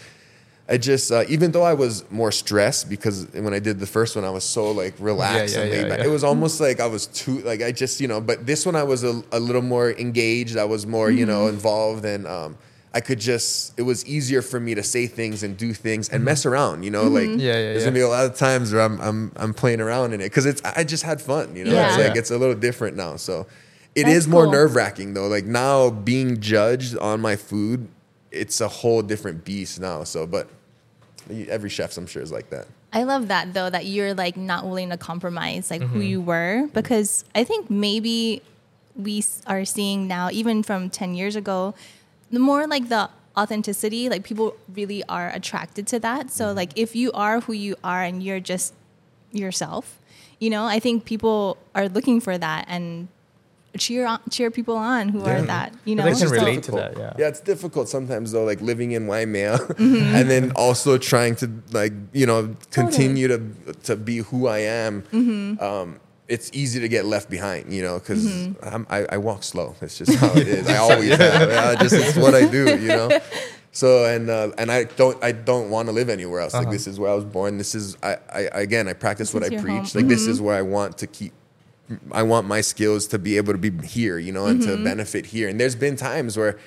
[0.71, 4.17] I just, uh, even though I was more stressed because when I did the first
[4.17, 5.99] one, I was so like relaxed yeah, and yeah, back.
[6.01, 6.05] yeah.
[6.05, 8.77] It was almost like I was too, like I just, you know, but this one
[8.77, 10.59] I was a, a little more engaged.
[10.59, 12.59] I was more, you know, involved and um,
[12.95, 16.19] I could just, it was easier for me to say things and do things and
[16.19, 16.25] mm-hmm.
[16.25, 17.15] mess around, you know, mm-hmm.
[17.15, 17.85] like Yeah, yeah, there's yeah.
[17.87, 20.47] gonna be a lot of times where I'm, I'm, I'm playing around in it because
[20.47, 21.89] it's, I just had fun, you know, Yeah.
[21.89, 22.21] it's like, Yeah.
[22.21, 23.17] it's a little different now.
[23.17, 23.47] So
[23.95, 24.53] it That's is more cool.
[24.53, 25.27] nerve wracking though.
[25.27, 27.89] Like now being judged on my food,
[28.31, 30.05] it's a whole different beast now.
[30.05, 30.49] So, but
[31.49, 32.67] every chef's I'm sure is like that.
[32.93, 36.03] I love that though that you're like not willing to compromise like who mm-hmm.
[36.03, 38.43] you were because I think maybe
[38.97, 41.75] we are seeing now even from 10 years ago
[42.31, 46.97] the more like the authenticity like people really are attracted to that so like if
[46.97, 48.75] you are who you are and you're just
[49.33, 49.99] yourself
[50.41, 53.09] you know I think people are looking for that and
[53.77, 56.95] cheer on, cheer people on who are that you know They can It's relate difficult.
[56.95, 57.13] to that, yeah.
[57.23, 60.15] Yeah, it's difficult sometimes though, like living in Waimea Mm-hmm.
[60.17, 63.39] and then also trying to like, you know, continue to
[63.85, 65.03] to be who I am.
[65.13, 65.63] Mm-hmm.
[65.63, 68.49] Um, it's easy to get left behind, you know, because
[68.91, 69.75] I, I walk slow.
[69.81, 70.69] It's just how it is.
[70.69, 71.49] I always have.
[71.51, 73.21] Yeah, just it's what I do, you know.
[73.71, 76.55] So and uh, and I don't I don't want to live anywhere else.
[76.55, 76.73] Like Uh-huh.
[76.73, 77.59] this is where I was born.
[77.59, 79.61] This is I, I again I practice what I preach.
[79.63, 79.83] home.
[79.85, 79.99] Mm-hmm.
[79.99, 81.33] Like this is where I want to keep
[82.11, 84.77] I want my skills to be able to be here, you know, and Mm-hmm.
[84.79, 85.49] to benefit here.
[85.49, 86.59] And there's been times where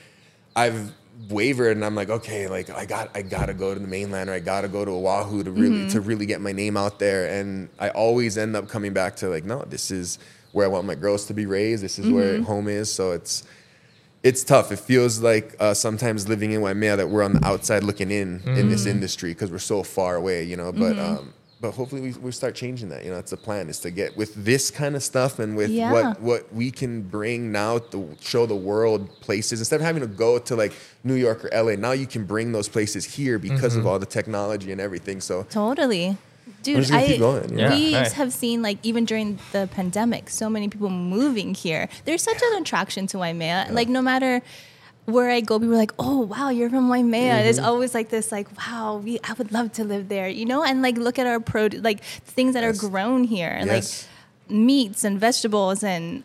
[0.55, 0.93] I've
[1.29, 4.33] wavered and I'm like, okay, like I got I gotta go to the mainland or
[4.33, 5.89] I gotta go to Oahu to really Mm-hmm.
[5.89, 7.27] to really get my name out there.
[7.39, 10.17] And I always end up coming back to like, no, this is
[10.51, 11.83] where I want my girls to be raised.
[11.83, 12.43] This is where Mm-hmm.
[12.45, 12.91] home is.
[12.91, 13.43] So it's
[14.23, 14.71] it's tough.
[14.71, 18.41] It feels like uh, sometimes living in Waimea that we're on the outside looking in
[18.55, 18.89] in this Mm-hmm.
[18.91, 20.71] industry because we're so far away, you know.
[20.71, 23.03] But um, but hopefully we, we start changing that.
[23.03, 25.69] You know, that's the plan is to get with this kind of stuff and with
[25.69, 25.91] Yeah.
[25.91, 30.07] what what we can bring now to show the world places instead of having to
[30.07, 31.75] go to like New York or LA.
[31.75, 33.89] Now you can bring those places here because of mm-hmm.
[33.89, 35.21] all the technology and everything.
[35.21, 36.17] So Totally.
[36.63, 37.69] Dude, I, keep going, you know?
[37.69, 38.11] we right.
[38.11, 41.89] have seen like even during the pandemic, so many people moving here.
[42.05, 43.67] There's such an attraction to Waimea.
[43.71, 44.41] Like no matter
[45.05, 47.65] where I go, people are like, "Oh wow, you're from Waimea." There's Mm-hmm.
[47.65, 50.63] always like this, like, "Wow, we I would love to live there," you know.
[50.63, 52.83] And like look at our produce, like things that Yes.
[52.83, 54.07] are grown here, Yes.
[54.47, 56.23] like meats and vegetables and.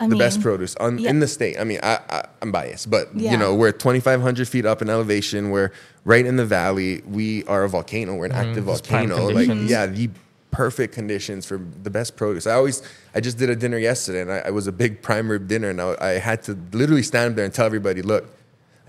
[0.00, 1.10] I the mean, best produce on, yeah.
[1.10, 1.58] in the state.
[1.58, 3.32] I mean, I, I, I'm biased, but Yeah.
[3.32, 5.50] you know, we're 2,500 feet up in elevation.
[5.50, 5.72] We're
[6.04, 7.02] right in the valley.
[7.04, 8.14] We are a volcano.
[8.14, 9.26] We're an active volcano.
[9.28, 10.08] Like, yeah, the
[10.50, 12.46] perfect conditions for the best produce.
[12.46, 12.82] I always,
[13.14, 15.70] I just did a dinner yesterday, and I, I was a big prime rib dinner,
[15.70, 18.34] and I, I had to literally stand there and tell everybody, look.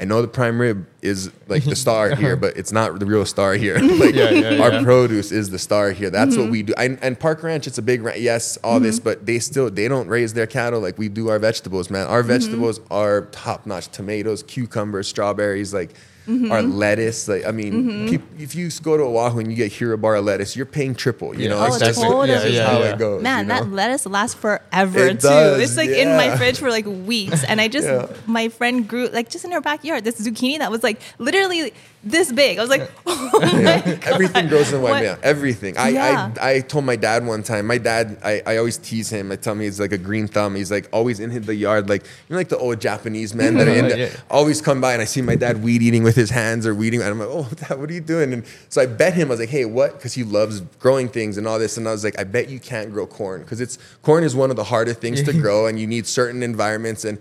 [0.02, 3.26] I know the prime rib is like the star here, but it's not the real
[3.26, 3.78] star here.
[4.00, 4.82] like Yeah, yeah, our yeah.
[4.84, 6.10] produce is the star here.
[6.10, 6.42] That's Mm-hmm.
[6.42, 6.74] what we do.
[6.78, 8.22] And, and Parker Ranch, it's a big ranch.
[8.22, 11.38] Yes, all this, but they still they don't raise their cattle like we do our
[11.38, 12.08] vegetables, man.
[12.08, 12.28] Our Mm-hmm.
[12.30, 13.90] vegetables are top notch.
[13.90, 15.94] Tomatoes, cucumbers, strawberries, like
[16.30, 16.52] Mm-hmm.
[16.52, 17.28] our lettuce.
[17.28, 20.68] Like I mean, peop- if you go to Oahu and you get Hirabara lettuce, you're
[20.68, 21.34] paying triple.
[21.36, 22.30] You Yeah, know, Oh, it's just totally.
[22.30, 22.94] it's just Yeah, how yeah.
[22.94, 23.24] it goes.
[23.24, 23.56] Man, you know?
[23.64, 25.28] that lettuce lasts forever It too.
[25.28, 27.44] does, it's like in my fridge for like weeks.
[27.44, 28.08] And I just, Yeah.
[28.28, 32.32] my friend grew like just in her backyard this zucchini that was like literally this
[32.32, 32.58] big.
[32.58, 33.82] I was like, oh my Yeah.
[33.96, 34.04] God.
[34.06, 35.20] Everything grows in What- Waimea.
[35.22, 35.78] Everything.
[35.78, 36.32] I, Yeah.
[36.42, 37.68] I I told my dad one time.
[37.68, 39.32] My dad, I, I always tease him.
[39.32, 40.56] I tell him he's like a green thumb.
[40.56, 43.68] He's like always in the yard, like you know, like the old Japanese men that
[43.68, 43.86] are in.
[43.90, 44.10] The, yeah.
[44.30, 47.02] Always come by and I see my dad weed eating with his hands or weeding.
[47.02, 48.34] And I'm like, oh, dad, what are you doing?
[48.34, 49.28] And so I bet him.
[49.30, 49.94] I was like, hey, what?
[49.94, 51.76] Because he loves growing things and all this.
[51.78, 54.50] And I was like, I bet you can't grow corn because it's corn is one
[54.52, 57.18] of the harder things to grow, and you need certain environments and.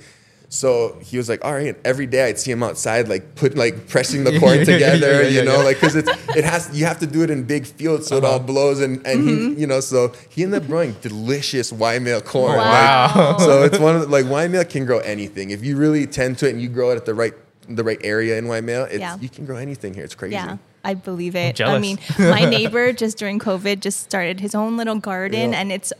[0.51, 1.69] So he was like, all right.
[1.69, 4.79] And every day I'd see him outside, like put like pressing the corn Yeah, yeah,
[4.79, 5.65] yeah, together, you know, yeah.
[5.65, 8.25] like because it's it has you have to do it in big fields so it
[8.25, 8.47] all uh-huh.
[8.47, 9.61] blows and and he mm-hmm.
[9.61, 12.57] you know so he ended up growing delicious Waimea corn.
[12.57, 13.13] Wow.
[13.15, 16.39] Like, so it's one of the, like male can grow anything if you really tend
[16.39, 17.35] to it and you grow it at the right
[17.69, 18.85] the right area in Waimea.
[18.85, 19.19] It's, Yeah.
[19.21, 20.05] you can grow anything here.
[20.05, 20.33] It's crazy.
[20.33, 21.61] Yeah, I believe it.
[21.61, 25.61] I mean, my neighbor just during COVID just started his own little garden Yeah.
[25.61, 25.93] and it's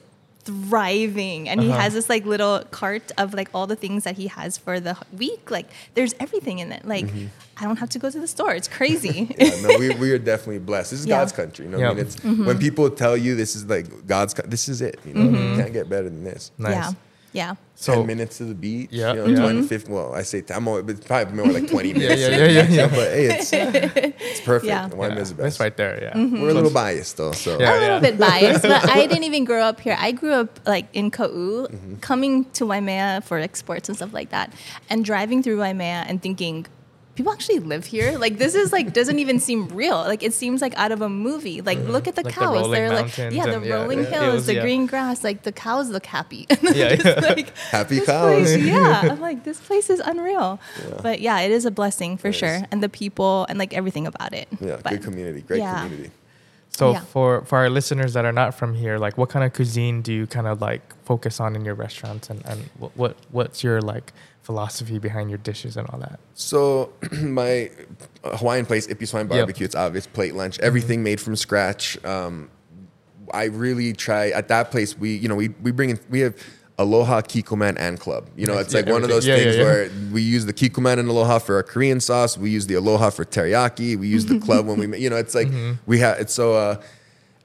[0.49, 1.49] thriving.
[1.49, 1.81] And he Uh-huh.
[1.81, 4.97] has this like little cart of like all the things that he has for the
[5.17, 5.51] week.
[5.51, 6.85] Like there's everything in it.
[6.85, 7.07] Like
[7.61, 8.53] I don't have to go to the store.
[8.55, 9.35] It's crazy.
[9.39, 10.91] Yeah, no, we, we are definitely blessed.
[10.93, 11.19] This is Yeah.
[11.19, 11.65] God's country.
[11.67, 11.91] You know, Yeah.
[11.91, 12.47] I mean, it's Mm-hmm.
[12.47, 14.99] when people tell you this is like God's, co- this is it.
[15.05, 16.51] You know, you can't get better than this.
[16.59, 16.95] Nice.
[17.39, 17.51] Yeah.
[17.51, 17.55] Yeah.
[17.85, 18.91] So- ten minutes to the beach.
[18.91, 19.53] Yeah, you know, yeah.
[19.55, 22.21] 20, 15, Well, I say I'm more, it's probably more like twenty minutes.
[22.21, 22.89] yeah, yeah, yeah, yeah.
[22.99, 23.51] But hey, it's
[24.33, 24.67] it's perfect.
[24.67, 24.89] Yeah.
[24.89, 25.61] Waimea's the That's best.
[25.61, 25.95] right there.
[26.03, 26.13] Yeah.
[26.19, 26.43] Mm-hmm.
[26.43, 27.79] We're a little biased though, so Yeah.
[27.79, 29.97] a little bit biased, but I didn't even grow up here.
[29.99, 31.95] I grew up like in Ka'u, Mm-hmm.
[32.11, 34.53] coming to Waimea for like sports and stuff like that,
[34.91, 36.67] and driving through Waimea and thinking,
[37.19, 38.17] people actually live here.
[38.17, 39.97] Like this is like doesn't even seem real.
[40.13, 41.61] Like it seems like out of a movie.
[41.61, 42.55] Like look at the Like cows.
[42.55, 44.05] rolling They're like yeah, the and- yeah, rolling yeah.
[44.15, 44.63] hills, Hills, the yeah.
[44.63, 45.25] green grass.
[45.25, 46.47] Like the cows look happy.
[46.63, 48.53] Yeah, It's like, happy cows.
[48.53, 49.09] place, yeah.
[49.11, 50.61] I'm like, this place is unreal.
[50.89, 51.01] Yeah.
[51.03, 52.57] But yeah, it is a blessing for It sure.
[52.57, 52.63] is.
[52.71, 54.47] And the people and like everything about it.
[54.61, 55.83] Yeah, But- good community, great yeah.
[55.83, 56.11] community.
[56.71, 57.01] So Yeah.
[57.15, 60.13] for for our listeners that are not from here, like what kind of cuisine do
[60.13, 63.81] you kind of like focus on in your restaurants, and and what, what what's your
[63.83, 64.13] like
[64.53, 66.19] philosophy behind your dishes and all that?
[66.33, 67.71] So my
[68.25, 69.37] Hawaiian place, Ippy's Hawaiian Yep.
[69.39, 72.03] Barbecue, it's obvious plate lunch, everything made from scratch.
[72.05, 72.49] Um,
[73.35, 74.97] I really try at that place.
[74.99, 76.35] We you know we we bring in we have
[76.79, 78.23] Aloha Kikkoman and Club.
[78.37, 79.27] You know, it's like Yeah, one of those.
[79.27, 79.69] Yeah, things yeah, yeah.
[79.69, 82.39] where we use the Kikkoman and Aloha for our Korean sauce.
[82.39, 83.99] We use the Aloha for teriyaki.
[83.99, 85.73] We use the Club when we you know it's like Mm-hmm.
[85.85, 86.55] we have it's so.
[86.55, 86.81] Uh,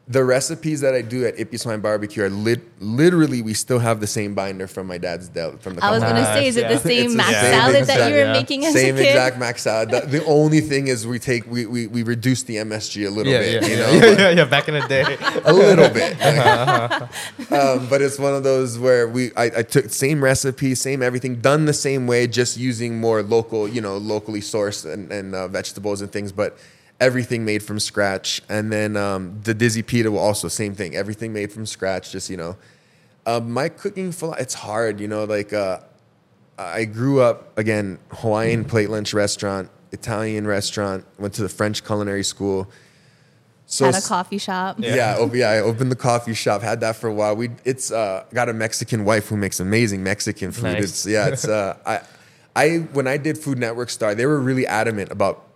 [0.05, 4.01] the recipes that I do at Ippy's Hawaiian Barbecue are lit, literally we still have
[4.01, 6.23] the same binder from my dad's del from the I was company.
[6.25, 8.21] gonna say, is it the same It's the mac same salad that exact- you were
[8.23, 8.33] yeah.
[8.33, 9.07] making as Same a kid?
[9.07, 9.91] exact mac salad.
[9.91, 13.31] The, the only thing is we take we, we, we reduce the MSG a little
[13.31, 15.17] yeah, bit, yeah, you yeah, know, yeah, yeah, yeah, Back in the day.
[15.45, 16.21] a little bit.
[17.53, 21.39] um, but it's one of those where we I, I took same recipe, same everything,
[21.39, 25.47] done the same way, just using more local, you know, locally sourced and, and uh,
[25.47, 26.57] vegetables and things, but
[26.99, 28.41] everything made from scratch.
[28.49, 32.12] And then um, the Dizzy Pita will also same thing, everything made from scratch.
[32.12, 32.58] Just you know,
[33.25, 35.53] uh, my cooking philo- it's hard, you know, like.
[35.53, 35.79] Uh,
[36.58, 41.06] I grew up again Hawaiian plate lunch restaurant, Italian restaurant.
[41.17, 42.69] Went to the French culinary school.
[43.65, 44.75] So At a coffee shop.
[44.77, 44.95] Yeah.
[44.95, 46.62] yeah, oh, yeah, I opened the coffee shop.
[46.62, 47.36] Had that for a while.
[47.36, 50.63] We it's uh, got a Mexican wife who makes amazing Mexican food.
[50.63, 50.84] Nice.
[50.84, 52.01] It's yeah, it's uh, I
[52.56, 55.47] I when I did Food Network Star, they were really adamant about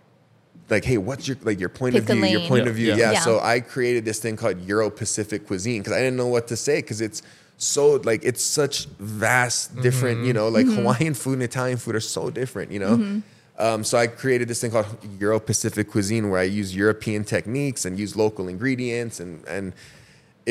[0.70, 2.26] like, hey, what's your like your point Pick of view?
[2.26, 2.96] Your point Yeah, of view, yeah.
[2.96, 3.12] yeah.
[3.12, 3.20] Yeah.
[3.20, 6.56] So I created this thing called Euro Pacific cuisine because I didn't know what to
[6.56, 7.22] say because it's
[7.56, 10.36] so like it's such vast different you mm-hmm.
[10.36, 10.76] know like mm-hmm.
[10.76, 12.96] Hawaiian food and Italian food are so different you know.
[12.96, 13.18] Mm-hmm.
[13.60, 14.86] Um, so I created this thing called
[15.18, 19.72] Euro Pacific cuisine where I use European techniques and use local ingredients and and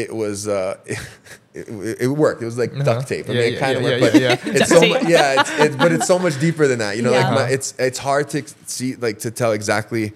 [0.03, 0.99] it was uh, it,
[1.53, 2.41] it, it worked.
[2.41, 3.27] It was like duct tape.
[3.29, 4.53] I Yeah, mean, yeah, it kind of yeah, worked, yeah, but yeah.
[4.61, 6.95] it's so mu- yeah, it's, it's but it's so much deeper than that.
[6.97, 7.23] You know, Yeah.
[7.25, 7.53] like my, Uh-huh.
[7.55, 10.13] it's it's hard to see like to tell exactly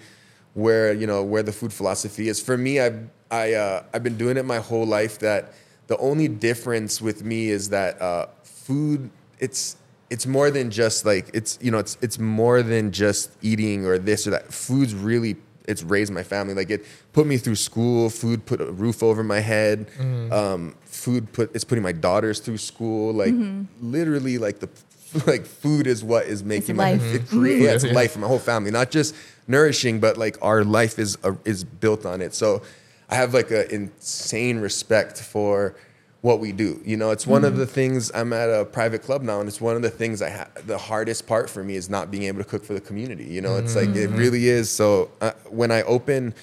[0.54, 2.40] where you know where the food philosophy is.
[2.40, 5.18] For me, I've I uh, I've been doing it my whole life.
[5.20, 5.52] That
[5.88, 9.76] the only difference with me is that uh, food it's
[10.10, 13.98] it's more than just like it's you know it's it's more than just eating or
[13.98, 14.52] this or that.
[14.52, 15.36] Food's really
[15.68, 16.54] it's raised my family.
[16.54, 18.10] Like it put me through school.
[18.10, 19.88] Food put a roof over my head.
[19.98, 20.32] Mm-hmm.
[20.32, 23.12] Um, food put it's putting my daughters through school.
[23.12, 23.34] Like
[23.80, 24.68] literally, like the
[25.26, 27.02] like food is what is making my life.
[27.14, 27.92] it crea- yeah, it's Yeah.
[27.92, 28.70] life for my whole family.
[28.70, 29.14] Not just
[29.46, 32.34] nourishing, but like our life is uh, is built on it.
[32.34, 32.62] So
[33.10, 35.74] I have like an insane respect for
[36.22, 36.80] what we do.
[36.84, 38.10] You know, it's one of the things.
[38.14, 40.78] I'm at a private club now, and it's one of the things I ha- the
[40.78, 43.24] hardest part for me is not being able to cook for the community.
[43.24, 44.70] You know, it's like it really is.
[44.70, 46.34] So uh, when I opened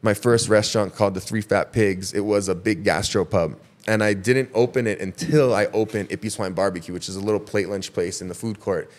[0.00, 3.56] my first restaurant called the Three Fat Pigs, it was a big gastro pub.
[3.86, 7.38] And I didn't open it until I opened Ippy's Hawaiian Barbecue, which is a little
[7.38, 8.90] plate lunch place in the food court.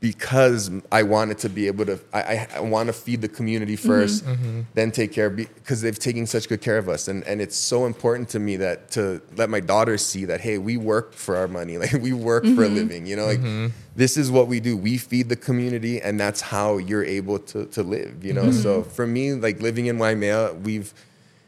[0.00, 1.98] Because I wanted to be able to.
[2.12, 3.90] I, I, want to feed the community mm-hmm.
[3.90, 4.60] 1st mm-hmm.
[4.74, 7.56] then take care of because they've taken such good care of us, and and it's
[7.56, 11.36] so important to me that to let my daughters see that hey, we work for
[11.36, 12.74] our money, like we work for a mm-hmm.
[12.74, 14.76] living, you know, like this is what we do.
[14.76, 18.50] We feed the community, and that's how you're able to to live, you know.
[18.50, 20.92] So for me, like living in Waimea, we've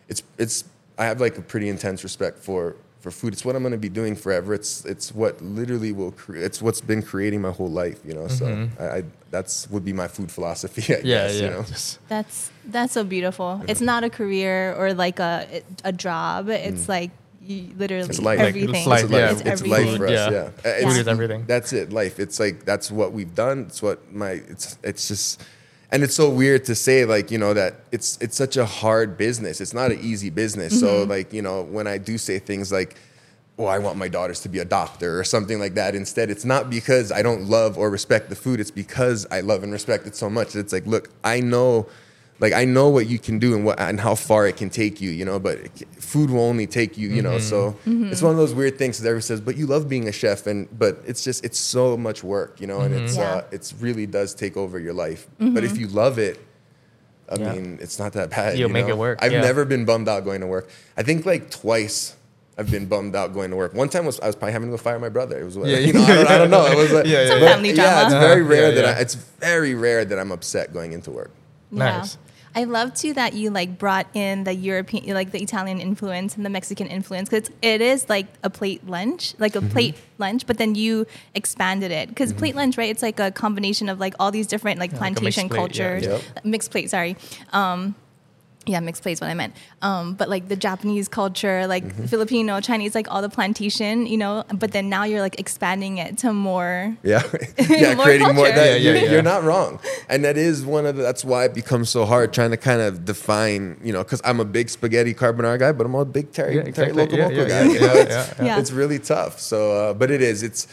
[0.09, 0.65] it's it's
[0.99, 3.33] I have like a pretty intense respect for for food.
[3.33, 4.55] It's what I'm going to be doing forever.
[4.55, 6.45] It's it's what literally will create.
[6.45, 8.01] It's what's been creating my whole life.
[8.05, 10.83] You know, so I, I that's would be my food philosophy.
[10.95, 11.07] I Mm-hmm.
[11.07, 11.45] Yeah, guess, yeah.
[11.45, 11.65] You know?
[12.09, 13.62] That's that's so beautiful.
[13.68, 16.49] It's not a career or like a a job.
[16.49, 17.11] It's like
[17.43, 18.11] you literally Mm.
[18.11, 18.41] It's life.
[18.41, 18.75] everything.
[18.75, 19.18] It's life, It's yeah.
[19.31, 19.41] life.
[19.47, 20.11] It's It's life for us.
[20.12, 20.31] Yeah.
[20.31, 21.45] Yeah, Uh, Food It's- is everything.
[21.47, 21.93] That's it.
[21.93, 22.18] Life.
[22.20, 23.66] It's like that's what we've done.
[23.68, 24.33] It's what my.
[24.53, 25.41] It's it's just.
[25.91, 29.16] And it's so weird to say, like you know, that it's it's such a hard
[29.16, 29.61] business.
[29.61, 30.78] It's not an easy business.
[30.78, 31.11] So Mm-hmm.
[31.11, 32.97] like you know, when I do say things like,
[33.59, 36.45] "Oh, I want my daughters to be a doctor" or something like that, instead, it's
[36.45, 38.61] not because I don't love or respect the food.
[38.61, 40.55] It's because I love and respect it so much.
[40.55, 41.86] It's like, look, I know,
[42.41, 45.01] like I know what you can do and what and how far it can take
[45.01, 45.11] you.
[45.11, 45.59] You know, but
[46.01, 47.09] food will only take you.
[47.09, 48.12] You know, so Mm-hmm.
[48.12, 50.47] it's one of those weird things that everyone says, "But you love being a chef,"
[50.47, 52.61] and but it's just it's so much work.
[52.61, 53.22] You know, and it's Yeah.
[53.36, 55.26] uh, it's really does take over your life.
[55.39, 56.39] But if you love it.
[57.30, 57.53] I Yeah.
[57.53, 58.57] mean, it's not that bad.
[58.59, 58.95] You'll you make know?
[58.95, 59.43] it work, I've yeah.
[59.43, 60.70] never been bummed out going to work.
[60.97, 62.16] I think like twice
[62.57, 63.74] I've been bummed out going to work.
[63.74, 65.39] One time was I was probably having to go fire my brother.
[65.39, 66.64] It was Yeah, you know, I, don't, I don't know.
[66.64, 67.49] It was like, Yeah, yeah, Some yeah.
[67.53, 68.97] family yeah, it's very rare Yeah, that.
[68.97, 71.30] I, it's very rare that I'm upset going into work.
[71.70, 72.16] Nice.
[72.55, 76.44] I love too that you like brought in the European, like the Italian influence and
[76.44, 79.66] the Mexican influence because it is like a plate lunch, like Mm-hmm.
[79.66, 82.90] a plate lunch, but then you expanded it because plate lunch, right?
[82.90, 85.61] It's like a combination of like all these different like like mixed plantation plate, yeah.
[85.61, 86.44] cultures, Yep.
[86.44, 86.90] mixed plate.
[86.90, 87.16] Sorry.
[87.53, 87.94] Um,
[88.69, 89.55] yeah, mixed plates what I meant.
[89.83, 92.07] Um, but like the Japanese culture, like Mm-hmm.
[92.07, 94.45] Filipino, Chinese, like all the plantation, you know.
[94.55, 96.97] But then now you're like expanding it to more.
[97.03, 97.23] Yeah,
[97.69, 98.45] yeah, More creating more.
[98.47, 98.53] culture.
[98.53, 99.11] That, Yeah, yeah, you're, yeah.
[99.12, 101.03] you're not wrong, and that is one of the.
[101.03, 103.81] That's why it becomes so hard trying to kind of define.
[103.83, 106.62] You know, because I'm a big spaghetti carbonara guy, but I'm a big teri, Yeah,
[106.62, 106.93] teri exactly.
[107.03, 107.62] Loco Yeah, Moco yeah, guy.
[107.64, 108.59] yeah, you know, yeah, it's, yeah, yeah.
[108.61, 109.41] it's really tough.
[109.41, 110.43] So, uh, but it is.
[110.43, 110.69] It's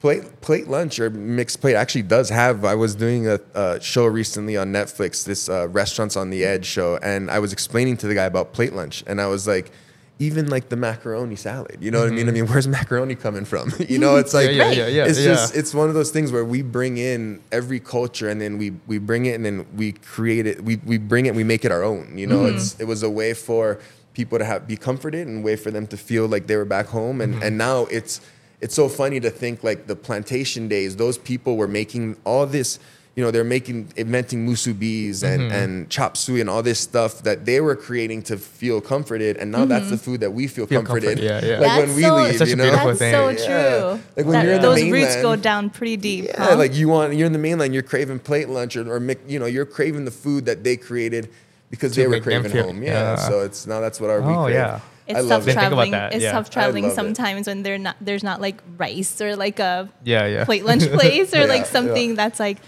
[0.00, 2.64] plate plate lunch or mixed plate actually does have.
[2.64, 6.66] I was doing a, a show recently on Netflix, this uh, restaurants on the edge
[6.66, 9.70] show, and I was explaining to the guy about plate lunch, and I was like.
[10.18, 12.26] Even like the macaroni salad, you know what I mean?
[12.26, 13.70] I mean, where's macaroni coming from?
[13.86, 14.58] you know, it's like Mm-hmm.
[14.58, 17.80] Yeah, yeah, yeah, it's just it's one of those things where we bring in every
[17.80, 21.26] culture and then we we bring it and then we create it we, we bring
[21.26, 22.56] it we make it our own you know Mm-hmm.
[22.56, 23.78] it's it was a way for
[24.14, 26.86] people to have be comforted and way for them to feel like they were back
[26.86, 27.42] home and Mm-hmm.
[27.42, 28.22] and now it's
[28.60, 32.78] it's so funny to think like the plantation days those people were making all this
[33.14, 35.54] you know they're making inventing musubis and Mm-hmm.
[35.54, 39.50] and chop suey and all this stuff that they were creating to feel comforted and
[39.50, 41.58] now that's the food that we feel, Feel comforted comfort, yeah, yeah.
[41.60, 43.12] like when we so- leave It's such you a know beautiful That's thing.
[43.14, 43.46] so Yeah.
[43.46, 44.00] true.
[44.16, 46.24] Like when That- you're in the those roots go down pretty deep.
[46.26, 46.56] yeah, huh?
[46.56, 49.46] like you want you're in the mainland, you're craving plate lunch or, or you know
[49.46, 51.28] you're craving the food that they created
[51.70, 52.82] because To they were craving feel- home.
[52.82, 53.16] Yeah, yeah.
[53.16, 54.56] so it's now that's what our we Oh, crave.
[54.56, 54.80] yeah.
[55.06, 55.90] It's I tough Didn't think about traveling.
[55.92, 56.32] that, It's yeah.
[56.32, 56.96] tough traveling love it.
[56.96, 57.96] sometimes when they're not.
[58.00, 60.44] There's not like rice or like a Yeah, yeah.
[60.44, 61.64] plate lunch place or Yeah, like yeah.
[61.76, 62.58] something that's like,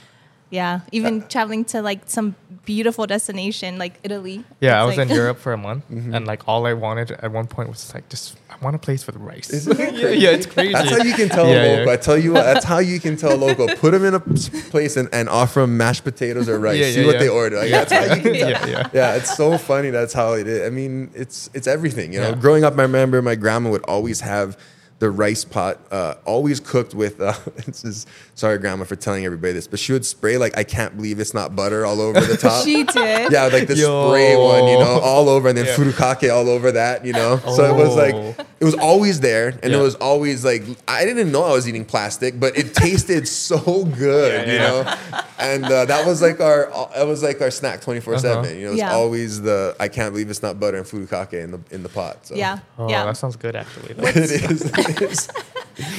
[0.50, 0.80] yeah.
[0.92, 2.34] Even traveling to like some
[2.64, 4.44] beautiful destination like Italy.
[4.60, 6.14] Yeah, I was like- in Europe for a month, Mm-hmm.
[6.14, 9.02] and like all I wanted at one point was like just I want a place
[9.02, 9.50] for the rice.
[9.50, 10.72] Isn't it yeah, yeah, it's crazy.
[10.72, 11.76] That's how you can tell Yeah, a yeah.
[11.78, 11.92] local.
[11.92, 13.68] I tell you what, that's how you can tell a local.
[13.68, 16.78] Put them in a place and, and offer them mashed potatoes or rice.
[16.80, 17.18] Yeah, See yeah, what yeah.
[17.20, 17.56] they order.
[17.56, 18.50] Like, that's how you can tell.
[18.50, 18.90] yeah, yeah.
[18.92, 19.90] yeah, it's so funny.
[19.90, 20.66] That's how it is.
[20.66, 22.12] I mean, it's it's everything.
[22.12, 22.34] You know, Yeah.
[22.44, 24.58] growing up, I remember my grandma would always have
[25.00, 27.20] the rice pot, uh, always cooked with.
[27.20, 27.32] Uh,
[27.66, 30.96] this is sorry, grandma, for telling everybody this, but she would spray like I can't
[30.96, 32.64] believe it's not butter all over the top.
[32.64, 33.30] she did.
[33.32, 34.08] Yeah, like the Yo.
[34.10, 35.76] spray one, you know, all over, and then Yeah.
[35.76, 37.38] furikake all over that, you know.
[37.54, 38.34] So it was like Oh.
[38.60, 39.78] it was always there, and Yeah.
[39.78, 43.84] it was always like I didn't know I was eating plastic, but it tasted so
[43.84, 44.94] good, Yeah, you know.
[45.38, 48.44] And uh, that was like our that was like our snack twenty four seven.
[48.46, 48.54] Uh-huh.
[48.54, 48.94] You know, it's Yeah.
[48.94, 52.26] always the I can't believe it's not butter and furikake in the in the pot.
[52.26, 52.34] So.
[52.34, 52.58] Yeah.
[52.78, 53.04] Oh, yeah.
[53.04, 53.94] that sounds good actually.
[53.98, 54.62] it is.
[54.88, 55.28] It is.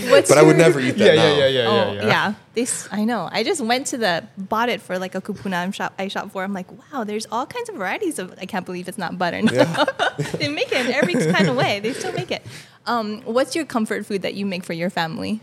[0.10, 1.38] What's But I would never eat that yeah, now.
[1.38, 2.34] yeah, yeah, yeah, oh yeah, yeah.
[2.54, 3.30] This I know.
[3.32, 6.44] I just went to the bought it for like a kupuna shop I shop for.
[6.44, 8.34] I'm like, wow, there's all kinds of varieties of.
[8.42, 9.42] I can't believe it's not butter.
[9.42, 9.52] No.
[9.54, 9.86] Yeah.
[10.38, 11.80] they make it in every kind of way.
[11.80, 12.46] They still make it.
[12.88, 15.40] Um, what's your comfort food that you make for your family?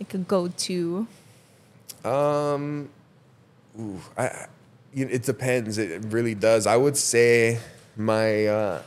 [0.00, 1.06] Like a go to.
[2.04, 2.88] Um,
[3.78, 4.46] ooh, I, I-
[4.92, 5.76] you know, it depends.
[5.78, 6.66] It really does.
[6.66, 7.58] I would say
[7.98, 8.82] my uh,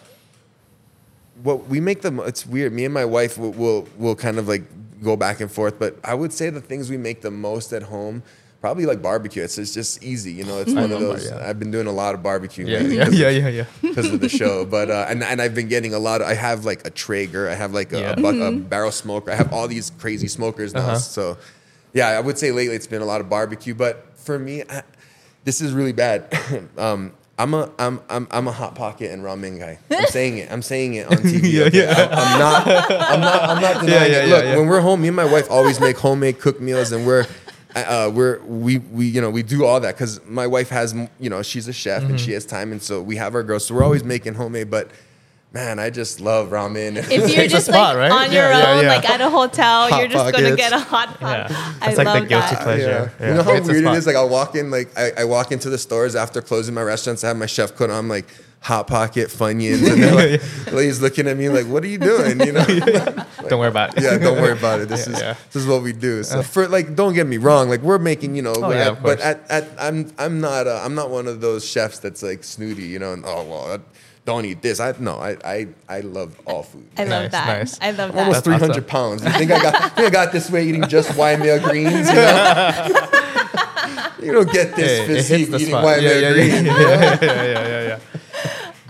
[1.44, 2.74] what we make the It's weird.
[2.74, 4.64] Me and my wife will, will will kind of like
[5.02, 7.84] go back and forth, but I would say the things we make the most at
[7.84, 8.24] home.
[8.62, 9.42] Probably like barbecue.
[9.42, 10.58] It's, it's just easy, you know.
[10.60, 11.30] It's one of those.
[11.32, 11.48] yeah.
[11.48, 13.66] I've been doing a lot of barbecue Yeah, lately yeah, 'cause yeah, yeah, yeah.
[13.82, 14.66] because of the show.
[14.66, 16.20] But uh, and and I've been getting a lot.
[16.20, 17.48] Of, I have like a Traeger.
[17.48, 18.12] I have like a, Yeah.
[18.18, 19.32] a, buck, a barrel smoker.
[19.32, 20.82] I have all these crazy smokers now.
[20.82, 20.98] Uh-huh.
[20.98, 21.38] So
[21.94, 24.84] yeah, I would say lately it's been a lot of barbecue, but for me, I,
[25.46, 26.28] this is really bad.
[26.78, 29.80] um, I'm a I'm, I'm I'm a hot pocket and ramen guy.
[29.90, 30.52] I'm saying it.
[30.52, 31.42] I'm saying it on TV.
[31.54, 31.78] Yeah, okay?
[31.80, 32.10] yeah.
[32.12, 32.68] I, am not.
[32.68, 33.44] I'm not.
[33.50, 34.28] I'm not denying yeah, it.
[34.30, 34.58] yeah, Look, yeah.
[34.58, 37.26] when we're home, me and my wife always make homemade cooked meals, and we're.
[37.76, 41.30] Uh, we're we we you know we do all that because my wife has you
[41.30, 42.18] know she's a chef and Mm-hmm.
[42.18, 44.90] she has time and so we have our girls so we're always making homemade but
[45.52, 48.12] man I just love ramen If you're It's just spot, like right?
[48.28, 48.90] on your Yeah, yeah, own, yeah.
[48.96, 51.50] like at a hotel, Hot you're just gonna get a hot pot.
[51.50, 51.74] Yeah.
[51.82, 52.64] I It's like the love guilty that.
[52.64, 53.12] pleasure.
[53.20, 53.26] Yeah.
[53.26, 53.28] Yeah.
[53.32, 53.98] You know how It's weird it spot.
[53.98, 54.08] is?
[54.08, 57.24] Like I walk in, like I, I walk into the stores after closing my restaurants.
[57.24, 58.28] I have my chef coat on, like
[58.62, 62.40] hot pocket funyuns, and they're like, ladies looking at me like, "What are you doing?"
[62.42, 62.66] You know?
[63.48, 64.04] Don't worry about it.
[64.04, 64.90] yeah, don't worry about it.
[64.90, 65.34] This Yeah, is yeah.
[65.52, 66.24] this is what we do.
[66.24, 67.70] So for like, don't get me wrong.
[67.70, 70.40] Like we're making, you know, Oh, but, yeah, at, of but at, at I'm I'm
[70.42, 73.14] not uh, I'm not one of those chefs that's like snooty, you know.
[73.14, 73.80] And oh well, I
[74.30, 74.80] don't eat this.
[74.80, 75.68] I no, I I,
[75.98, 76.86] I love all food.
[76.98, 77.48] I love Nice, that.
[77.48, 77.74] nice.
[77.82, 78.84] I love I'm almost 300 awesome.
[78.86, 79.24] pounds.
[79.26, 82.08] You think I got I think I got this way eating just Waimea greens?
[82.10, 83.08] You know,
[84.24, 85.84] you don't get this Hey, physique eating spot.
[85.84, 86.54] Waimea Yeah, yeah, greens.
[86.68, 88.00] yeah, yeah, yeah, yeah, yeah, yeah.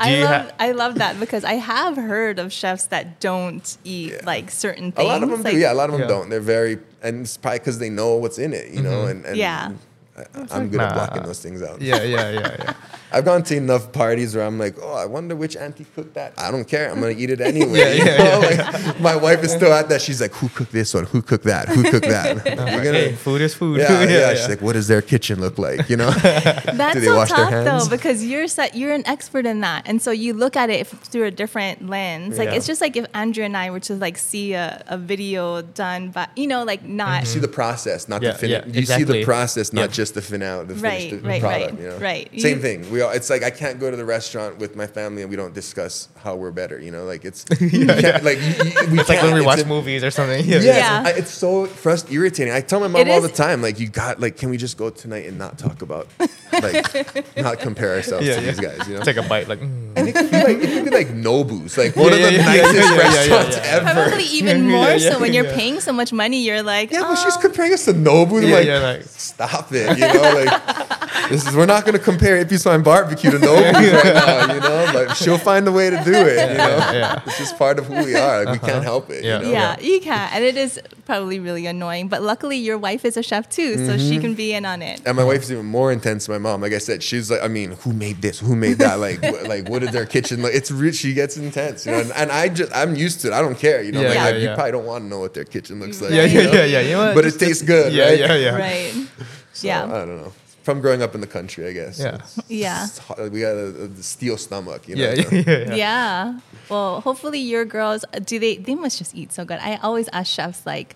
[0.02, 4.14] I love ha- I love that because I have heard of chefs that don't eat
[4.14, 4.22] Yeah.
[4.26, 5.06] like certain things.
[5.06, 5.60] A lot of them like, do.
[5.60, 6.08] Yeah, a lot of them Yeah.
[6.16, 6.30] don't.
[6.30, 9.08] They're very, and it's probably because they know what's in it, you know.
[9.08, 9.72] And, and Yeah.
[10.18, 10.94] I, I'm good at Nah.
[10.96, 11.82] blocking those things out.
[11.82, 12.74] Yeah, yeah, yeah, yeah.
[13.12, 16.34] I've gone to enough parties where I'm like, oh, I wonder which auntie cooked that.
[16.38, 16.90] I don't care.
[16.92, 17.80] I'm gonna eat it anyway.
[17.80, 18.40] Yeah, you yeah, know?
[18.40, 20.02] Like, my wife is still at that.
[20.02, 21.06] She's like, who cooked this one?
[21.06, 21.68] Who cooked that?
[21.70, 22.46] Who cooked that?
[22.46, 23.80] You're Like, gonna- hey, food is food.
[23.82, 25.90] yeah, yeah, yeah, She's like, what does their kitchen look like?
[25.90, 26.12] You know?
[26.12, 27.88] That's Do they so wash their tough hands?
[27.90, 30.88] though because you're set, you're an expert in that, and so you look at it
[30.88, 32.38] through a different lens.
[32.38, 32.56] Like Yeah.
[32.56, 36.10] it's just like if Andrea and I were to like see a, a video done,
[36.10, 37.20] but you know, like not mm-hmm.
[37.22, 38.66] You see the process, not Yeah, the finish.
[38.68, 39.88] yeah, you see the process, not Yeah.
[39.88, 41.72] just the finale, the Right, finished right, product.
[41.72, 41.98] right, you know?
[41.98, 42.30] right.
[42.40, 42.92] Same You- thing.
[42.92, 45.36] We all, it's like I can't go to the restaurant with my family and we
[45.36, 46.80] don't discuss how we're better.
[46.80, 49.60] You know, like it's you can't- like you, you, we It's like when we watch
[49.62, 50.44] a- movies or something.
[50.50, 50.60] Yeah.
[50.60, 51.04] Yes, Yeah.
[51.06, 52.54] I, it's so frust- irritating.
[52.54, 54.58] I tell my mom It all is- the time, like, you got, like, can we
[54.58, 56.08] just go tonight and not talk about,
[56.54, 58.52] like, not compare ourselves Yeah, to yeah.
[58.52, 59.02] these guys, you know?
[59.04, 59.60] Take a bite, like.
[59.60, 59.94] mm.
[59.96, 62.32] and it could be like, it could be like Nobu's, like one Yeah, of the
[62.34, 63.76] yeah, yeah, nicest yeah, yeah, yeah, restaurants yeah, yeah.
[63.92, 64.04] ever.
[64.10, 65.56] probably even more yeah, so when you're yeah.
[65.56, 66.42] paying so much money.
[66.44, 68.42] You're like, Yeah, but she's "Oh." comparing us to Nobu.
[68.48, 69.98] Yeah, like, yeah, like- stop it.
[69.98, 74.14] You know, like this is we're not gonna compare Ippy's Hawaiian Barbecue to Nobu's right
[74.14, 74.54] now.
[74.54, 76.52] You know, but she'll find a way to do it.
[76.52, 77.22] You know, yeah.
[77.26, 78.46] it's just part of who we are.
[78.46, 79.24] Like, we can't help it.
[79.24, 79.40] Yeah.
[79.40, 79.52] You know?
[79.52, 82.08] Yeah, you can, and it is probably really annoying.
[82.08, 84.10] But luckily, your wife is a chef too, so Mm-hmm.
[84.10, 85.02] she can be in on it.
[85.06, 86.62] And my wife's even more intense than my mom.
[86.62, 88.40] Like I said, she's like, I mean, who made this?
[88.40, 89.00] Who made that?
[89.00, 90.58] Like, wh- like what is their kitchen look like?
[90.62, 90.96] It's rich.
[90.96, 92.00] She gets intense, you know.
[92.02, 93.34] And, and I just, I'm used to it.
[93.34, 94.02] I don't care, you know.
[94.02, 96.12] Yeah, like, yeah, I- you probably don't want to know what their kitchen looks like.
[96.12, 96.54] Yeah, you yeah, know?
[96.54, 96.80] yeah, yeah.
[96.82, 97.16] You know what?
[97.16, 98.20] But it tastes good, Yeah, right?
[98.20, 98.56] yeah, yeah.
[98.56, 98.94] Right.
[99.52, 99.84] So, yeah.
[99.86, 100.32] I don't know.
[100.70, 101.98] From growing up in the country, I guess.
[102.00, 102.16] Yeah.
[102.16, 102.86] It's- Yeah.
[102.86, 103.32] it's hard.
[103.34, 105.02] we got a, a steel stomach, you know.
[105.04, 105.76] Yeah, yeah, yeah, yeah.
[105.76, 106.40] Yeah.
[106.70, 109.60] Well, hopefully your girls do they they must just eat so good.
[109.70, 110.96] I always ask chefs like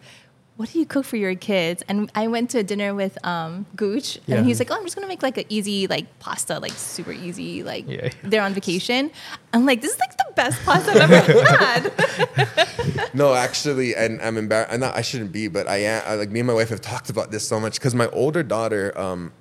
[0.55, 1.81] what do you cook for your kids?
[1.89, 4.35] And I went to a dinner with um, Gooch, Yeah.
[4.37, 7.11] and he's like, "Oh, I'm just gonna make like an easy like pasta, like super
[7.11, 7.63] easy.
[7.63, 8.09] Like Yeah.
[8.23, 9.09] they're on vacation."
[9.51, 11.81] I'm like, "This is like the best pasta I've ever had."
[13.15, 14.71] No, actually, and I'm embarrassed.
[14.73, 16.01] I'm not, I shouldn't be, but I am.
[16.05, 18.41] I, like me and my wife have talked about this so much because my older
[18.43, 19.31] daughter, um,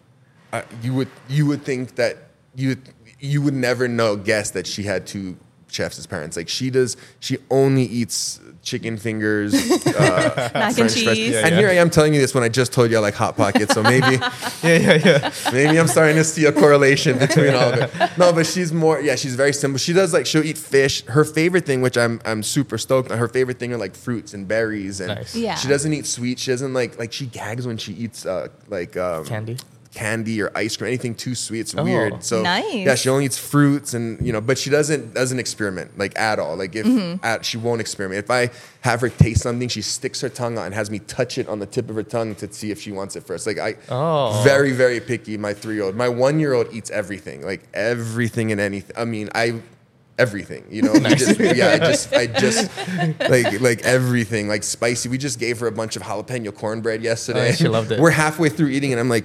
[0.52, 2.16] I, you would you would think that
[2.54, 2.76] you
[3.20, 5.36] you would never know guess that she had two
[5.68, 6.36] chefs as parents.
[6.36, 9.54] Like she does, she only eats chicken fingers,
[9.86, 11.16] uh, Mac and French fries.
[11.16, 11.30] cheese.
[11.32, 11.58] Yeah, and yeah.
[11.60, 13.72] here I am telling you this when I just told you I like hot pockets.
[13.74, 14.16] So maybe
[14.62, 15.32] Yeah, yeah, yeah.
[15.52, 18.18] maybe I'm starting to see a correlation between all of it.
[18.18, 19.00] No, but she's more.
[19.00, 19.78] Yeah, she's very simple.
[19.78, 21.04] She does like she'll eat fish.
[21.06, 23.18] Her favorite thing, which I'm I'm super stoked on.
[23.18, 25.34] Her favorite thing are like fruits and berries, and Nice.
[25.34, 25.54] Yeah.
[25.54, 26.38] she doesn't eat sweet.
[26.38, 29.56] She doesn't like like she gags when she eats uh, like um, Candy.
[29.94, 31.60] Candy or ice cream, anything too sweet.
[31.60, 31.84] It's Oh.
[31.84, 32.24] weird.
[32.24, 32.72] So Nice.
[32.74, 36.38] yeah, she only eats fruits and you know, but she doesn't doesn't experiment like at
[36.38, 36.56] all.
[36.56, 37.24] Like if Mm-hmm.
[37.24, 38.24] at, she won't experiment.
[38.24, 41.36] If I have her taste something, she sticks her tongue out and has me touch
[41.38, 43.46] it on the tip of her tongue to see if she wants it first.
[43.46, 44.40] Like I, Oh.
[44.44, 45.36] very very picky.
[45.36, 48.96] My three year old, my one year old eats everything, like everything and anything.
[48.96, 49.60] I mean, I.
[50.18, 51.70] Everything, you know, we just, yeah.
[51.70, 52.70] I just, I just,
[53.30, 55.08] like, like everything, like spicy.
[55.08, 57.48] We just gave her a bunch of jalapeno cornbread yesterday.
[57.48, 57.98] Oh, she loved it.
[58.04, 59.24] We're halfway through eating, and I'm like,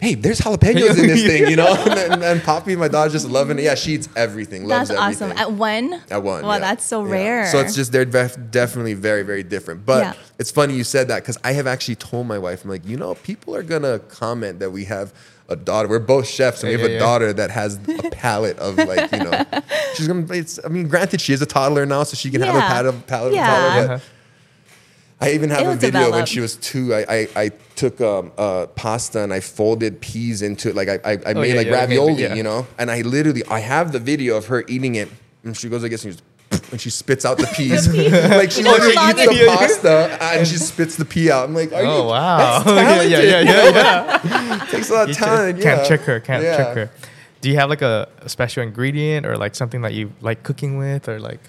[0.00, 1.74] hey, there's jalapenos in this thing, you know?
[1.86, 3.62] and, then- and Poppy, my dog, just loving it.
[3.62, 5.32] Yeah, she eats everything, loves That's awesome.
[5.32, 6.00] At one.
[6.10, 6.42] At one.
[6.44, 6.58] Wow, yeah.
[6.60, 7.12] that's so Yeah.
[7.12, 7.46] rare.
[7.50, 9.84] So it's just, they're def- definitely very, very different.
[9.84, 10.12] But Yeah.
[10.38, 12.96] it's funny you said that because I have actually told my wife, I'm like, you
[12.96, 15.12] know, people are going to comment that we have
[15.48, 15.88] a daughter.
[15.88, 17.04] We're both chefs, and Yeah, we have yeah, a yeah.
[17.06, 19.44] daughter that has a palate of like, you know,
[19.94, 20.24] she's gonna.
[20.32, 20.60] It's.
[20.64, 22.68] I mean, granted, she is a toddler now, so she can have a Yeah.
[22.68, 23.48] palate, palate Yeah.
[23.48, 23.86] of a toddler.
[23.88, 24.04] But Uh-huh.
[25.22, 26.94] I even have It'll a video when she was two.
[26.94, 30.74] I I, I took um, uh, pasta and I folded peas into it.
[30.74, 32.34] Like I I, I Oh, made yeah, like yeah, maybe, ravioli, yeah.
[32.34, 32.66] you know.
[32.78, 35.08] And I literally I have the video of her eating it,
[35.44, 37.86] and she goes like this and she just when she spits out the peas.
[38.40, 41.48] like she literally long eats the it- pasta and she spits the pea out.
[41.48, 42.08] I'm like, are Oh you?
[42.08, 42.62] wow!
[42.64, 44.66] That's yeah, yeah, yeah, yeah, yeah.
[44.70, 45.60] Takes a lot You of ju- talent.
[45.62, 45.86] Can't yeah.
[45.86, 46.20] trick her.
[46.20, 46.56] Can't Yeah.
[46.56, 46.90] trick her.
[47.42, 50.76] Do you have like a, a special ingredient or like something that you like cooking
[50.78, 51.40] with or like?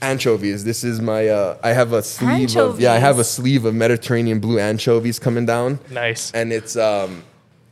[0.00, 0.64] Anchovies.
[0.64, 1.28] This is my.
[1.28, 2.80] Uh, I have a sleeve of.
[2.80, 5.80] Yeah, I have a sleeve of Mediterranean blue anchovies coming down.
[5.90, 6.30] Nice.
[6.32, 7.24] and it's um,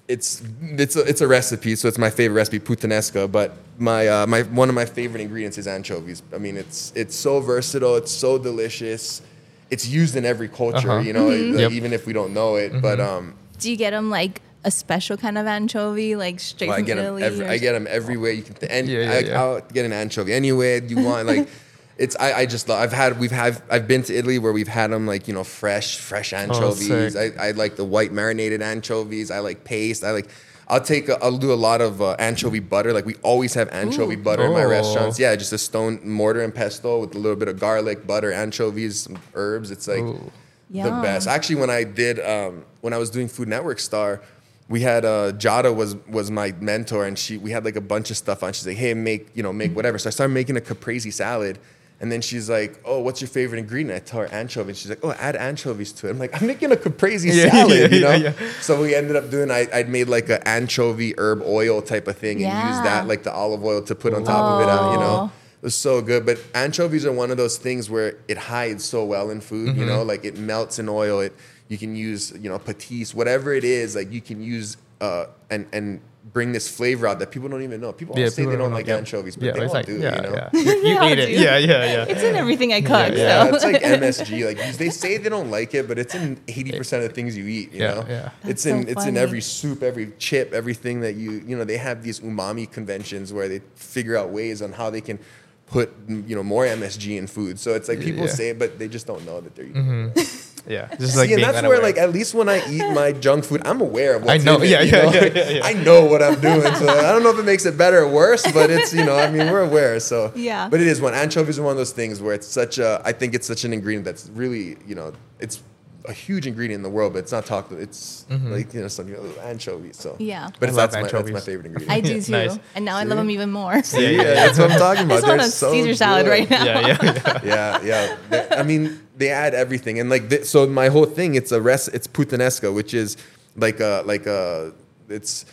[0.09, 3.31] it's it's a, it's a recipe, so it's my favorite recipe, puttanesca.
[3.31, 6.22] But my uh, my one of my favorite ingredients is anchovies.
[6.35, 9.22] I mean, it's it's so versatile, it's so delicious.
[9.70, 11.01] It's used in every culture, Uh-huh.
[11.01, 11.72] you know, like, Yep.
[11.72, 12.81] even if we don't know it.
[12.83, 16.77] But um, Do you get them like a special kind of anchovy, like straight well,
[16.77, 17.05] I from get them.
[17.07, 17.22] Italy?
[17.24, 18.55] Every, or- I get them everywhere you can.
[18.55, 19.41] Th- and Yeah, yeah, I, yeah.
[19.43, 21.27] I'll get an anchovy anywhere you want.
[21.29, 21.49] Like.
[21.99, 24.68] It's I, I just love I've had we've had I've been to Italy where we've
[24.68, 27.20] had them like you know fresh fresh anchovies Oh.
[27.38, 30.28] I, I like the white marinated anchovies I like paste I like
[30.68, 33.68] I'll take a, I'll do a lot of uh, anchovy butter like we always have
[33.70, 34.18] anchovy Ooh.
[34.22, 34.68] butter in my Oh.
[34.68, 38.30] restaurants yeah just a stone mortar and pesto with a little bit of garlic butter
[38.32, 40.30] anchovies some herbs it's like Ooh.
[40.70, 41.01] the Yum.
[41.01, 41.28] best.
[41.28, 44.20] Actually, when I did, um, when I was doing Food Network Star,
[44.68, 48.11] we had uh, Giada was was my mentor, and she we had like a bunch
[48.11, 48.53] of stuff on.
[48.53, 51.61] She's like, "Hey, make you know, make whatever." So I started making a caprese salad.
[51.99, 54.68] And then she's like, "Oh, what's your favorite ingredient?" I tell her anchovy.
[54.70, 57.51] And she's like, "Oh, add anchovies to it." I'm like, "I'm making a caprese Yeah,
[57.51, 58.11] salad," you know.
[58.11, 58.51] yeah, yeah.
[58.61, 59.51] So we ended up doing.
[59.51, 62.66] I I'd made like an anchovy herb oil type of thing, and Yeah.
[62.66, 64.68] used that like the olive oil to put on top of it.
[64.68, 65.30] uh, You know,
[65.62, 66.26] it was so good.
[66.26, 69.76] But anchovies are one of those things where it hides so well in food.
[69.76, 71.20] You know, like it melts in oil.
[71.20, 71.32] It
[71.68, 73.97] you can use you know patis, whatever it is.
[73.97, 76.01] Like you can use uh and and
[76.33, 77.93] bring this flavor out that people don't even know.
[77.93, 78.97] People Yeah, say people they don't know, like yeah.
[78.97, 79.99] anchovies, but Yeah, they it's all like do.
[79.99, 80.35] yeah, you know.
[80.35, 80.49] yeah.
[80.53, 81.31] You, you They ate all it.
[81.31, 82.05] Yeah, yeah, yeah.
[82.09, 83.14] It's in everything I cook.
[83.16, 83.55] Yeah, so.
[83.55, 84.45] it's like MSG.
[84.47, 87.37] Like they say they don't like it, but it's in eighty percent of the things
[87.37, 87.72] you eat.
[87.72, 88.31] You Yeah, know, yeah.
[88.45, 91.64] it's in so it's in every soup, every chip, everything that you you know.
[91.64, 95.18] They have these umami conventions where they figure out ways on how they can
[95.66, 97.59] put you know more MSG in food.
[97.61, 98.27] So it's like people Yeah.
[98.27, 98.37] Mm-hmm.
[98.37, 100.12] say it, but they just don't know that they're eating.
[100.14, 100.45] it.
[100.69, 103.12] Yeah, just See, like and being that's where like at least when I eat my
[103.12, 105.12] junk food, I'm aware of what's I know, in it, yeah, you yeah, know?
[105.12, 105.61] yeah, Like, yeah, yeah.
[105.71, 108.09] I know what I'm doing, so I don't know if it makes it better or
[108.09, 110.69] worse, but it's you know, I mean, we're aware, so Yeah.
[110.69, 113.12] But it is one anchovies are one of those things where it's such a, I
[113.12, 115.62] think it's such an ingredient that's really, you know, it's
[116.09, 117.72] a huge ingredient in the world, but it's not talked.
[117.72, 119.96] It's like you know, some you know, anchovies.
[119.96, 120.48] So Yeah.
[120.61, 121.92] but I it's, love that's my, that's my favorite ingredient.
[121.96, 122.32] I do too.
[122.32, 122.59] Nice.
[122.74, 123.72] And now I love them even more.
[123.74, 125.20] yeah, yeah, that's what I'm talking I about.
[125.20, 126.30] just want They're a so Caesar salad good.
[126.30, 126.64] right now.
[126.64, 127.40] yeah, yeah, yeah.
[127.44, 128.16] yeah, yeah.
[128.30, 131.61] They- I mean, they add everything, and like, th- so my whole thing, it's a
[131.61, 133.16] rest, it's puttanesca, which is
[133.57, 134.72] like a like a,
[135.09, 135.46] it's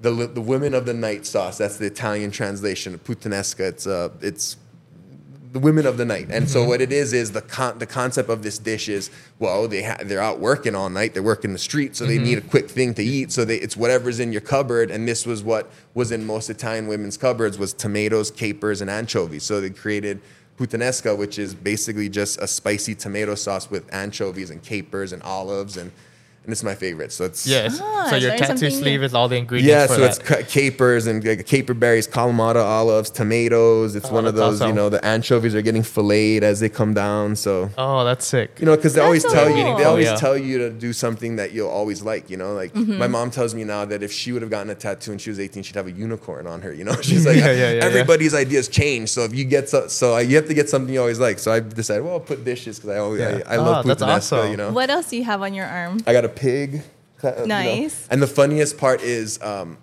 [0.00, 1.56] the the women of the night sauce.
[1.58, 3.60] That's the Italian translation of puttanesca.
[3.60, 4.56] It's uh, it's
[5.52, 6.68] the women of the night, and so mm-hmm.
[6.68, 9.98] what it is is the con- the concept of this dish is well, they ha-
[10.02, 12.24] they're out working all night, they're working the street, so they mm-hmm.
[12.24, 13.32] need a quick thing to eat.
[13.32, 16.86] So they, it's whatever's in your cupboard, and this was what was in most Italian
[16.86, 19.44] women's cupboards was tomatoes, capers, and anchovies.
[19.44, 20.20] So they created
[20.58, 25.76] puttanesca, which is basically just a spicy tomato sauce with anchovies and capers and olives,
[25.76, 25.92] and
[26.46, 27.10] and it's my favorite.
[27.10, 27.80] So it's Yes.
[27.82, 29.06] Ah, so your tattoo sleeve new.
[29.06, 29.68] is all the ingredients.
[29.68, 30.26] yeah, for so it's that.
[30.26, 33.96] ca- capers and like, caper berries, Kalamata olives, tomatoes.
[33.96, 36.68] It's Oh, one of that's those, you know, the anchovies are getting filleted as they
[36.68, 37.34] come down.
[37.34, 38.58] So Oh, that's sick.
[38.60, 39.56] you know, because they That's always so tell cool.
[39.58, 40.14] you, they always Yeah.
[40.16, 42.30] tell you to do something that you'll always like.
[42.30, 42.96] You know, like Mm-hmm.
[42.96, 45.30] my mom tells me now that if she would have gotten a tattoo when she
[45.30, 46.72] was 18, she'd have a unicorn on her.
[46.72, 47.84] You know, she's like, Yeah, yeah, yeah, yeah.
[47.84, 49.08] everybody's ideas change.
[49.10, 51.40] So if you get so, so you have to get something you always like.
[51.40, 53.40] So I decided, well, I'll put dishes because I always Yeah.
[53.48, 54.16] I, I love Oh, that's puttanesca.
[54.38, 54.50] awesome.
[54.52, 55.98] You know, What else do you have on your arm?
[56.06, 56.82] I got a pig.
[57.22, 57.46] uh, you know.
[57.46, 58.06] Nice.
[58.08, 59.78] And the funniest part is um,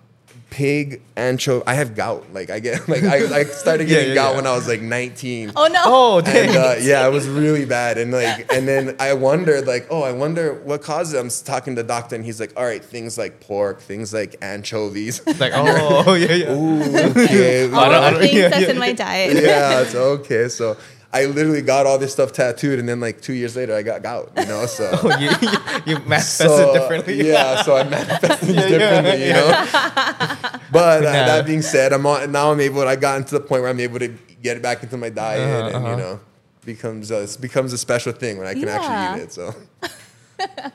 [0.54, 1.64] pig anchovy.
[1.66, 2.32] I have gout.
[2.32, 4.36] Like I get like I, I started getting yeah, gout yeah.
[4.36, 5.52] when I was like 19.
[5.56, 5.82] Oh no.
[5.84, 6.50] Oh, dang.
[6.50, 7.98] And uh, yeah, it was really bad.
[7.98, 11.18] And like, and then I wondered, like, oh, I wonder what causes it.
[11.18, 14.36] I'm talking to the doctor, and he's like, all right, things like pork, things like
[14.40, 15.26] anchovies.
[15.40, 16.52] like oh yeah yeah.
[16.52, 17.70] Ooh, okay.
[17.70, 18.70] All I the things yeah, that's yeah.
[18.70, 19.42] in my diet.
[19.42, 20.48] yeah, it's okay.
[20.48, 20.76] So
[21.14, 24.02] I literally got all this stuff tattooed, and then like two years later, I got
[24.02, 24.32] gout.
[24.36, 24.90] You know, so.
[25.04, 27.26] Oh, you, you, you manifested So, differently.
[27.28, 30.60] Yeah, so I manifest things Yeah, yeah, differently, you know.
[30.72, 31.26] But uh, Nah.
[31.26, 32.82] that being said, I'm on, now I'm able.
[32.88, 34.08] I gotten to the point where I'm able to
[34.42, 35.90] get back into my diet, Uh-huh, and uh-huh.
[35.90, 36.20] you know,
[36.64, 38.76] becomes a, it becomes a special thing when I can Yeah.
[38.76, 39.32] actually eat it.
[39.32, 39.54] So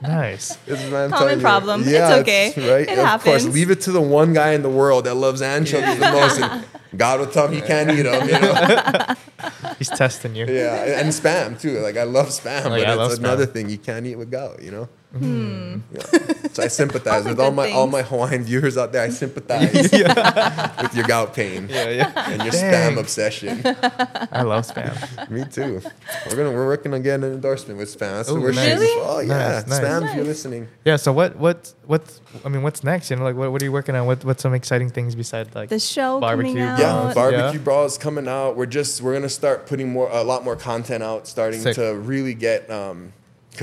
[0.01, 0.55] Nice.
[0.65, 1.41] this is Common telling you.
[1.41, 1.81] problem.
[1.81, 2.47] It's Yeah, okay.
[2.57, 2.87] right?
[2.89, 3.53] It of course, happens.
[3.53, 6.65] leave it to the one guy in the world that loves anchovies the most, and
[6.97, 8.27] God will tell him he can't eat them.
[8.27, 9.15] You know?
[9.77, 10.45] He's testing you.
[10.47, 11.79] Yeah, and spam too.
[11.79, 13.53] Like I love spam, Oh, but yeah, it's love another spam.
[13.53, 14.61] thing you can't eat with gout.
[14.61, 14.89] You know.
[15.11, 15.77] Yeah.
[16.53, 19.01] So I sympathize All with all good my all my Hawaiian viewers out there.
[19.03, 22.29] I sympathize with your gout pain Yeah, yeah.
[22.31, 22.95] and your Dang.
[22.95, 23.61] spam obsession.
[24.31, 25.29] I love spam.
[25.31, 25.81] Me too.
[26.27, 28.17] We're gonna we're working on getting an endorsement with spam.
[28.17, 28.65] That's Ooh, we're nice.
[28.65, 29.01] shooting Really?
[29.07, 29.79] Oh yeah, Nice, nice.
[29.79, 30.09] spam.
[30.09, 30.95] If you're listening, Yeah.
[30.97, 33.09] So what what what's I mean what's next?
[33.09, 34.05] You know, like what, what are you working on?
[34.05, 36.79] What what's some exciting things besides like The show Barbecue coming out.
[36.79, 37.63] yeah, barbecue yeah.
[37.63, 38.55] brawls coming out.
[38.57, 41.75] We're just we're gonna start putting more a lot more content out, starting Sick.
[41.75, 43.13] to really get um,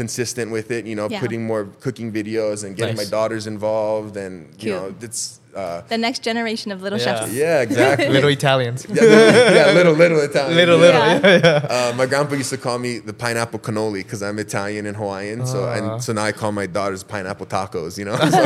[0.01, 0.83] consistent with it.
[0.91, 1.21] You know, Yeah.
[1.25, 3.07] putting more cooking videos and getting Nice.
[3.07, 5.23] my daughters involved, and you know, it's
[5.57, 7.05] uh, the next generation of little Yeah.
[7.21, 7.33] chefs.
[7.43, 8.09] yeah, exactly.
[8.17, 8.79] little Italians?
[8.89, 10.55] yeah, little, yeah, little little Italian.
[10.61, 11.21] little little Yeah.
[11.25, 11.75] yeah yeah.
[11.77, 15.41] Uh, my grandpa used to call me the pineapple cannoli because I'm Italian and Hawaiian.
[15.53, 15.77] So Ah.
[15.77, 17.93] and so now I call my daughters pineapple tacos.
[18.01, 18.17] You know.
[18.37, 18.43] So,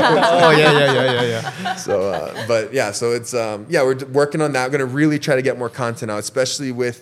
[0.47, 1.75] oh yeah yeah yeah yeah yeah.
[1.87, 4.63] so uh, but yeah, so it's um, yeah, we're working on that.
[4.67, 6.99] We're gonna really try to get more content out, especially with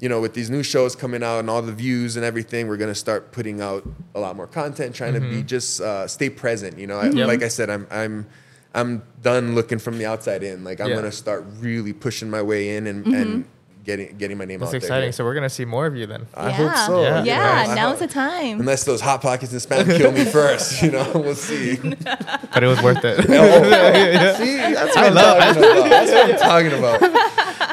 [0.00, 2.66] you know with these new shows coming out and all the views and everything.
[2.68, 6.30] We're gonna start putting out a lot more content, trying to be just uh, stay
[6.30, 6.78] present.
[6.78, 7.26] You know, I, Yep.
[7.28, 8.26] like I said, I'm I'm.
[8.72, 10.62] I'm done looking from the outside in.
[10.62, 10.94] Like I'm Yeah.
[10.94, 13.44] gonna start really pushing my way in and, and
[13.84, 15.06] getting getting my name That's out exciting.
[15.06, 15.12] there.
[15.12, 16.28] So we're gonna see more of you then.
[16.34, 17.02] I hope so.
[17.02, 17.24] Yeah.
[17.24, 18.60] Yeah, I now's hope- the time.
[18.60, 21.78] Unless those hot pockets and spam kill me first, you know, we'll see.
[21.78, 23.16] But it was worth it.
[24.36, 25.88] See, that's what I am talking about.
[25.90, 27.29] That's what I'm talking about.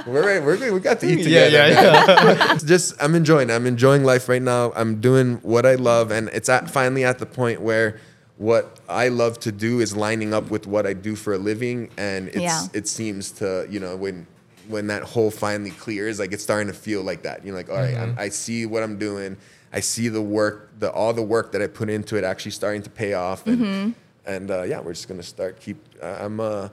[0.08, 0.74] We're right, we're good.
[0.74, 1.50] We got to eat together.
[1.52, 2.38] yeah man.
[2.38, 2.58] yeah.
[2.66, 3.52] Just I'm enjoying.
[3.52, 4.72] I'm enjoying life right now.
[4.76, 8.00] I'm doing what I love, and it's at finally at the point where
[8.38, 11.90] what I love to do is lining up with what I do for a living,
[11.98, 12.64] and it's Yeah.
[12.74, 14.28] it seems to you know when
[14.68, 17.46] when that hole finally clears, like it's starting to feel like that.
[17.46, 19.38] You know, like all right, I'm, I see what I'm doing.
[19.74, 22.82] I see the work, the all the work that I put into it actually starting
[22.84, 23.94] to pay off, and
[24.26, 25.78] and uh, yeah, we're just gonna start keep.
[26.02, 26.70] I- I'm uh,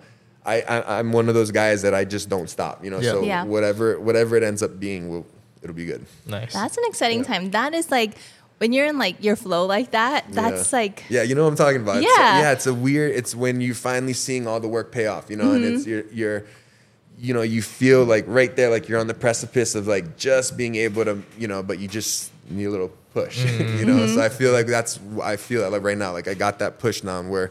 [0.46, 2.84] I, I I'm one of those guys that I just don't stop.
[2.84, 3.10] You know, Yeah.
[3.12, 3.44] so Yeah.
[3.44, 5.26] whatever whatever it ends up being, will
[5.62, 6.04] it'll be good.
[6.26, 6.52] Nice.
[6.52, 7.24] That's an exciting Yeah.
[7.24, 7.50] time.
[7.52, 8.12] That is like
[8.58, 10.26] when you're in like your flow like that.
[10.30, 10.78] That's yeah.
[10.78, 11.96] like yeah, you know what I'm talking about.
[12.02, 12.40] It's, Yeah.
[12.40, 13.12] yeah, it's a weird.
[13.16, 15.76] It's when you finally seeing all the work pay off, you know, and Mm-hmm.
[15.76, 16.44] it's you're you're,
[17.18, 20.56] you know, you feel like right there, like you're on the precipice of like just
[20.56, 23.38] being able to, you know, but you just need a little push,
[23.78, 23.94] you know.
[23.96, 24.14] Mm-hmm.
[24.16, 26.78] So I feel like that's I feel that like right now, like I got that
[26.78, 27.50] push now, where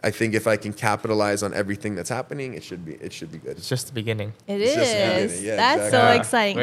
[0.00, 3.32] I think if I can capitalize on everything that's happening, it should be it should
[3.32, 3.56] be good.
[3.58, 4.32] It's just the beginning.
[4.46, 5.32] It It's is.
[5.32, 5.44] beginning.
[5.46, 5.90] Yeah, That's exactly.
[5.90, 6.14] so Yeah.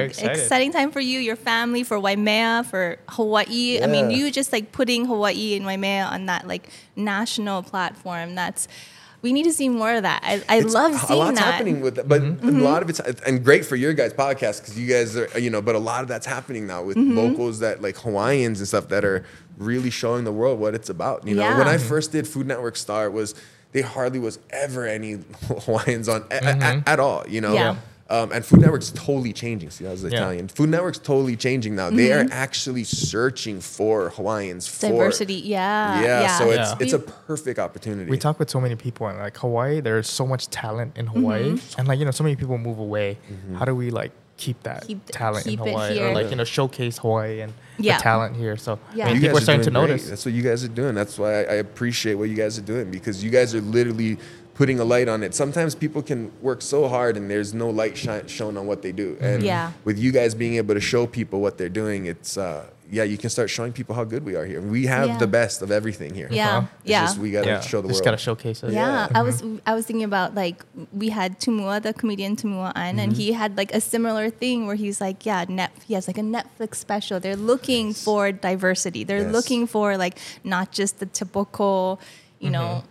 [0.05, 0.29] exciting.
[0.31, 3.81] Exciting time for you, your family, for Waimea, for Hawaii.
[3.83, 8.36] I mean, you just like putting Hawaii and Waimea on that like national platform.
[8.36, 8.69] That's
[9.26, 10.21] we need to see more of that.
[10.23, 11.53] I, I It's- love a seeing lot's that.
[11.53, 12.59] happening with that, but Mm-hmm.
[12.59, 15.49] a lot of it's and great for your guys podcast because you guys are you
[15.49, 17.17] know, but a lot of that's happening now with Mm-hmm.
[17.17, 19.26] locals that like Hawaiians and stuff that are
[19.57, 21.26] really showing the world what it's about.
[21.28, 21.57] You know, Yeah.
[21.57, 23.34] when I first did Food Network Star, it was
[23.71, 25.17] there hardly was ever any
[25.65, 27.26] Hawaiians on a- a- a- at, all.
[27.28, 27.53] You know.
[27.53, 27.76] Yeah.
[28.07, 29.71] Um, and Food Network's totally changing.
[29.71, 30.09] See, I was Yeah.
[30.09, 30.47] Italian.
[30.47, 31.89] Food Network's totally changing now.
[31.89, 32.29] They Mm-hmm.
[32.29, 35.33] are actually searching for Hawaiians for Diversity.
[35.35, 36.01] Yeah.
[36.01, 36.37] Yeah, Yeah.
[36.37, 36.75] so it's Yeah.
[36.81, 38.09] it's a perfect opportunity.
[38.11, 41.53] We talk with so many people and like Hawaii, there's so much talent in Hawaii,
[41.53, 41.79] Mm-hmm.
[41.79, 43.17] and like you know, so many people move away.
[43.31, 43.55] Mm-hmm.
[43.55, 46.07] How do we like keep that Keep- talent keep in it Hawaii, here.
[46.09, 47.97] or like you know, showcase Hawaii and Yeah.
[47.97, 48.55] the talent here?
[48.55, 49.07] So Yeah.
[49.07, 49.81] I mean, people are starting to great.
[49.81, 50.09] notice.
[50.09, 50.93] That's what you guys are doing.
[50.93, 54.17] That's why I, I appreciate what you guys are doing because you guys are literally
[54.55, 55.35] putting a light on it.
[55.35, 58.91] Sometimes people can work so hard and there's no light shine, shown on what they
[58.93, 59.17] do.
[59.21, 59.71] And Yeah.
[59.83, 63.17] with you guys being able to show people what they're doing, it's uh, yeah, you
[63.17, 64.61] can start showing people how good we are here.
[64.61, 65.17] We have Yeah.
[65.17, 66.29] the best of everything here.
[66.31, 66.57] Yeah.
[66.59, 66.67] Uh-huh.
[66.83, 67.01] It's Yeah.
[67.05, 68.05] just we gotta yeah, show the just world.
[68.05, 68.71] gotta showcase it.
[68.71, 69.19] Yeah, Yeah.
[69.19, 73.11] I was I was thinking about like we had Tumua, the comedian Tumua, on, and
[73.13, 76.21] he had like a similar thing where he's like, yeah, net, he has like a
[76.37, 77.19] Netflix special.
[77.19, 79.03] They're looking for diversity.
[79.03, 79.33] They're Yes.
[79.33, 81.99] looking for like not just the typical,
[82.39, 82.83] you know,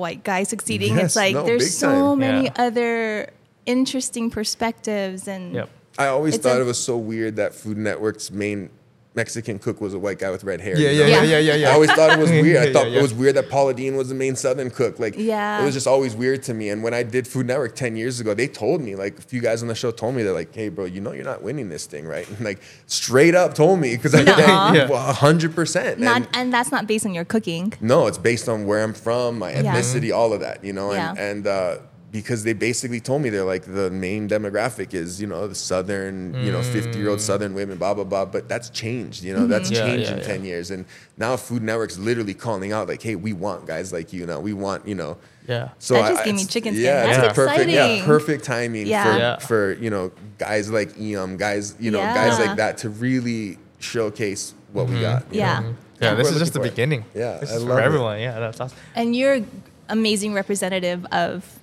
[0.00, 0.94] white guy succeeding.
[0.96, 2.18] Yes, it's like no, there's so time.
[2.18, 2.52] many Yeah.
[2.56, 3.30] other
[3.66, 5.68] interesting perspectives and Yep.
[5.98, 8.70] I always thought a- it was so weird that Food Network's main
[9.14, 10.78] Mexican cook was a white guy with red hair.
[10.78, 11.10] Yeah, you yeah, know?
[11.10, 11.24] yeah, Yeah.
[11.24, 11.68] yeah, yeah, yeah.
[11.70, 12.68] I always thought it was weird.
[12.68, 13.00] I thought yeah.
[13.00, 15.00] it was weird that Paula Deen was the main Southern cook.
[15.00, 15.60] Like, Yeah.
[15.60, 16.68] it was just always weird to me.
[16.68, 19.40] And when I did Food Network ten years ago, they told me like a few
[19.40, 21.68] guys on the show told me they're like, "Hey, bro, you know you're not winning
[21.70, 24.72] this thing, right?" And like straight up told me because I Nuh-uh.
[24.74, 25.98] did hundred percent.
[25.98, 27.72] not and that's not based on your cooking.
[27.80, 29.62] No, it's based on where I'm from, my Yeah.
[29.74, 31.24] ethnicity, all of that, you know, and Yeah.
[31.30, 31.76] and uh,
[32.10, 36.34] because they basically told me they're like the main demographic is you know the southern,
[36.44, 37.22] you know, 50 year old mm.
[37.22, 38.24] southern women, blah blah blah.
[38.24, 39.50] But that's changed, you know, mm-hmm.
[39.50, 40.26] that's Yeah, changed yeah, in yeah.
[40.26, 40.84] 10 years, and
[41.16, 44.40] now Food Network's literally calling out like, hey, we want guys like you now.
[44.40, 45.18] We want you know.
[45.46, 45.70] Yeah.
[45.78, 46.84] So That just I- gave me chicken skin.
[46.84, 47.70] Yeah, That's it's perfect.
[47.70, 49.04] Yeah, perfect timing Yeah.
[49.04, 49.38] for Yeah.
[49.38, 54.54] for you know guys like Eom, guys you know guys like that to really showcase
[54.72, 55.02] what we mm-hmm.
[55.02, 55.32] got.
[55.32, 55.60] you Yeah.
[55.60, 55.74] know?
[56.00, 56.18] Yeah, mm-hmm.
[56.18, 57.04] this is just the beginning.
[57.14, 57.84] Yeah, this I is love for it.
[57.84, 58.20] everyone.
[58.20, 58.78] Yeah, that's awesome.
[58.94, 59.40] And you're
[59.88, 61.59] amazing representative of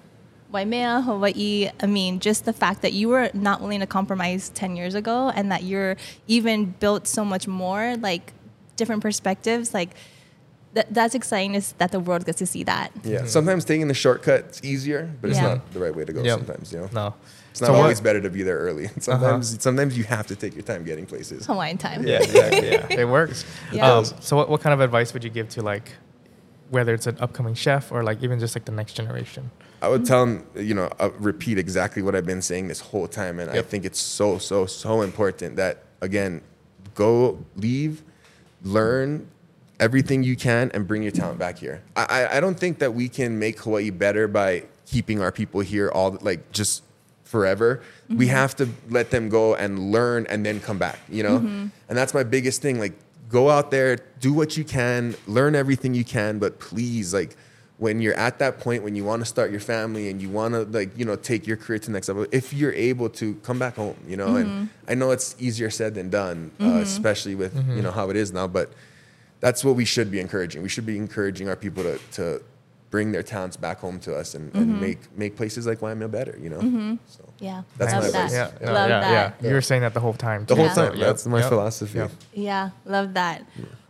[0.51, 1.69] Waimea, Hawaii.
[1.81, 5.29] I mean, just the fact that you were not willing to compromise 10 years ago
[5.35, 8.33] and that you're even built so much more, like
[8.77, 9.89] different perspectives, like
[10.73, 12.91] that, that's exciting is that the world gets to see that.
[13.03, 13.25] Yeah.
[13.25, 15.47] Sometimes taking the shortcut is easier, but it's Yeah.
[15.55, 16.21] not the right way to go.
[16.23, 16.37] Yep.
[16.39, 16.89] Sometimes, you know.
[16.93, 17.13] No.
[17.51, 18.87] It's not So what- always better to be there early.
[18.99, 21.45] Sometimes, sometimes you have to take your time getting places.
[21.47, 22.05] Hawaiian time.
[22.05, 22.71] Yeah, exactly.
[22.71, 23.43] Yeah, it works.
[23.73, 23.91] Yeah.
[23.91, 25.93] Um, so, what, what kind of advice would you give to like,
[26.69, 29.49] whether it's an upcoming chef or like even just like the next generation?
[29.81, 33.07] I would tell them, you know, uh, repeat exactly what I've been saying this whole
[33.07, 36.41] time, and I think it's so, so, so important that again,
[36.95, 38.03] go leave,
[38.63, 39.27] learn
[39.79, 41.83] everything you can, and bring your talent back here.
[41.95, 45.61] I, I, I don't think that we can make Hawaii better by keeping our people
[45.61, 46.83] here all like just
[47.23, 47.83] forever.
[48.09, 50.99] We have to let them go and learn, and then come back.
[51.09, 52.79] You know, and that's my biggest thing.
[52.79, 52.93] Like,
[53.29, 57.35] go out there, do what you can, learn everything you can, but please, like
[57.77, 60.53] when you're at that point when you want to start your family and you want
[60.53, 63.35] to like you know take your career to the next level if you're able to
[63.35, 64.65] come back home you know and mm-hmm.
[64.87, 66.77] i know it's easier said than done uh, mm-hmm.
[66.79, 67.77] especially with mm-hmm.
[67.77, 68.71] you know how it is now but
[69.39, 72.41] that's what we should be encouraging we should be encouraging our people to, to
[72.89, 76.37] bring their talents back home to us and, and make make places like Waimea better
[76.41, 77.63] you know so Yeah.
[77.77, 78.25] That's love my that.
[78.25, 78.59] advice.
[78.61, 79.35] Yeah, love yeah, that.
[79.41, 79.47] yeah.
[79.47, 80.45] You were saying that the whole time.
[80.45, 80.73] the whole Yeah.
[80.73, 81.05] time Yeah.
[81.05, 81.49] that's my Yeah.
[81.49, 82.07] philosophy Yeah.
[82.33, 83.45] Yeah, love that.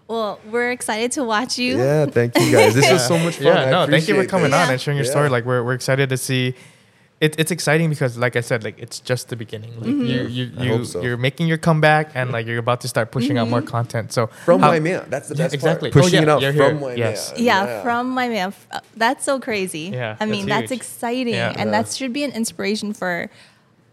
[0.08, 1.78] Well, we're excited to watch you.
[1.78, 4.52] yeah thank you guys this was so much fun Yeah, no, thank you for coming
[4.52, 4.60] this.
[4.60, 4.72] on Yeah.
[4.74, 5.12] and sharing your Yeah.
[5.12, 5.30] story.
[5.30, 6.56] Like we're, we're excited to see.
[7.20, 9.72] It, it's exciting because, like I said, like it's just the beginning.
[9.82, 10.06] Like Mm-hmm.
[10.06, 10.44] you you,
[10.78, 11.02] you so.
[11.02, 13.68] you're making your comeback, and like you're about to start pushing out more Mm-hmm.
[13.78, 14.14] content.
[14.14, 15.90] So from how- Waimea that's the Yeah, best exactly.
[15.90, 16.76] part Oh, pushing yeah, it out from here.
[16.76, 17.34] Waimea Yes.
[17.36, 18.54] Yeah, from my man.
[18.96, 19.90] That's so crazy.
[19.92, 21.34] Yeah, I mean, that's that's, exciting.
[21.34, 21.50] Yeah.
[21.58, 21.82] And Yeah.
[21.82, 23.32] that should be an inspiration for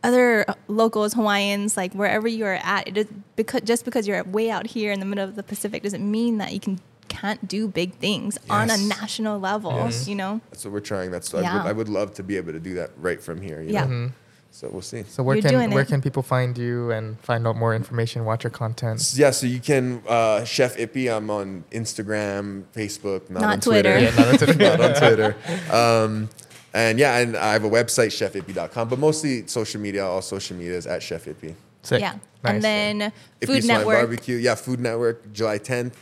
[0.05, 2.86] other locals, Hawaiians, like wherever you are at.
[2.86, 5.82] It is because just because you're way out here in the middle of the Pacific
[5.82, 6.78] doesn't mean that you can
[7.09, 10.09] can't do big things on a national level, Yes.
[10.09, 10.40] you know?
[10.50, 11.11] That's what we're trying.
[11.11, 11.62] That's I, Yeah.
[11.62, 13.61] would, I would love to be able to do that right from here.
[13.62, 13.84] You Yeah.
[13.86, 14.11] Know?
[14.50, 15.05] So we'll see.
[15.09, 15.88] So where You're can where it.
[15.88, 19.12] can people find you and find out more information, watch your content?
[19.16, 21.12] Yeah, so you can uh, Chef Ippy.
[21.14, 23.98] I'm on Instagram, Facebook, not, Not on Twitter.
[23.98, 24.16] Twitter.
[24.16, 24.59] Yeah, no, that's it.
[24.59, 25.36] not on Twitter.
[25.72, 26.28] Um,
[26.75, 30.05] and yeah, and I have a website, chefippy.com, but mostly social media.
[30.05, 31.55] All social media is at Chef Ippy.
[31.83, 32.01] Sick.
[32.01, 32.16] Yeah.
[32.43, 32.55] Nice.
[32.55, 33.99] And then Ippy Food Swine Network.
[33.99, 34.37] Barbecue.
[34.37, 35.95] Yeah, Food Network, July 10th.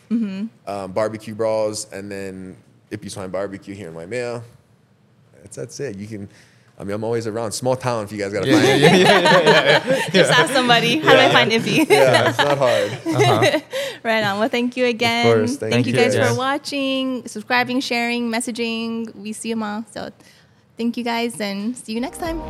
[0.66, 2.56] Um, barbecue Brawls, and then
[2.90, 4.42] Ippy's Hawaiian Barbecue here in Waimea.
[5.42, 5.98] That's, that's it.
[5.98, 6.28] You can,
[6.78, 7.52] I mean, I'm always around.
[7.52, 9.02] Small town if you guys got to yeah, find yeah, me.
[9.02, 10.08] yeah, yeah, yeah, yeah.
[10.12, 11.86] Just ask somebody, how do I find Ippy?
[11.90, 12.92] Yeah, it's not hard.
[12.92, 13.60] Uh-huh.
[14.04, 14.40] Right on.
[14.40, 15.24] Well, thank you again.
[15.26, 15.56] course.
[15.58, 16.30] Thank, Thank you you, guys guys.
[16.30, 19.14] for watching, subscribing, sharing, messaging.
[19.14, 19.84] We see you all.
[19.92, 20.10] So
[20.76, 22.40] thank you guys and see you next time.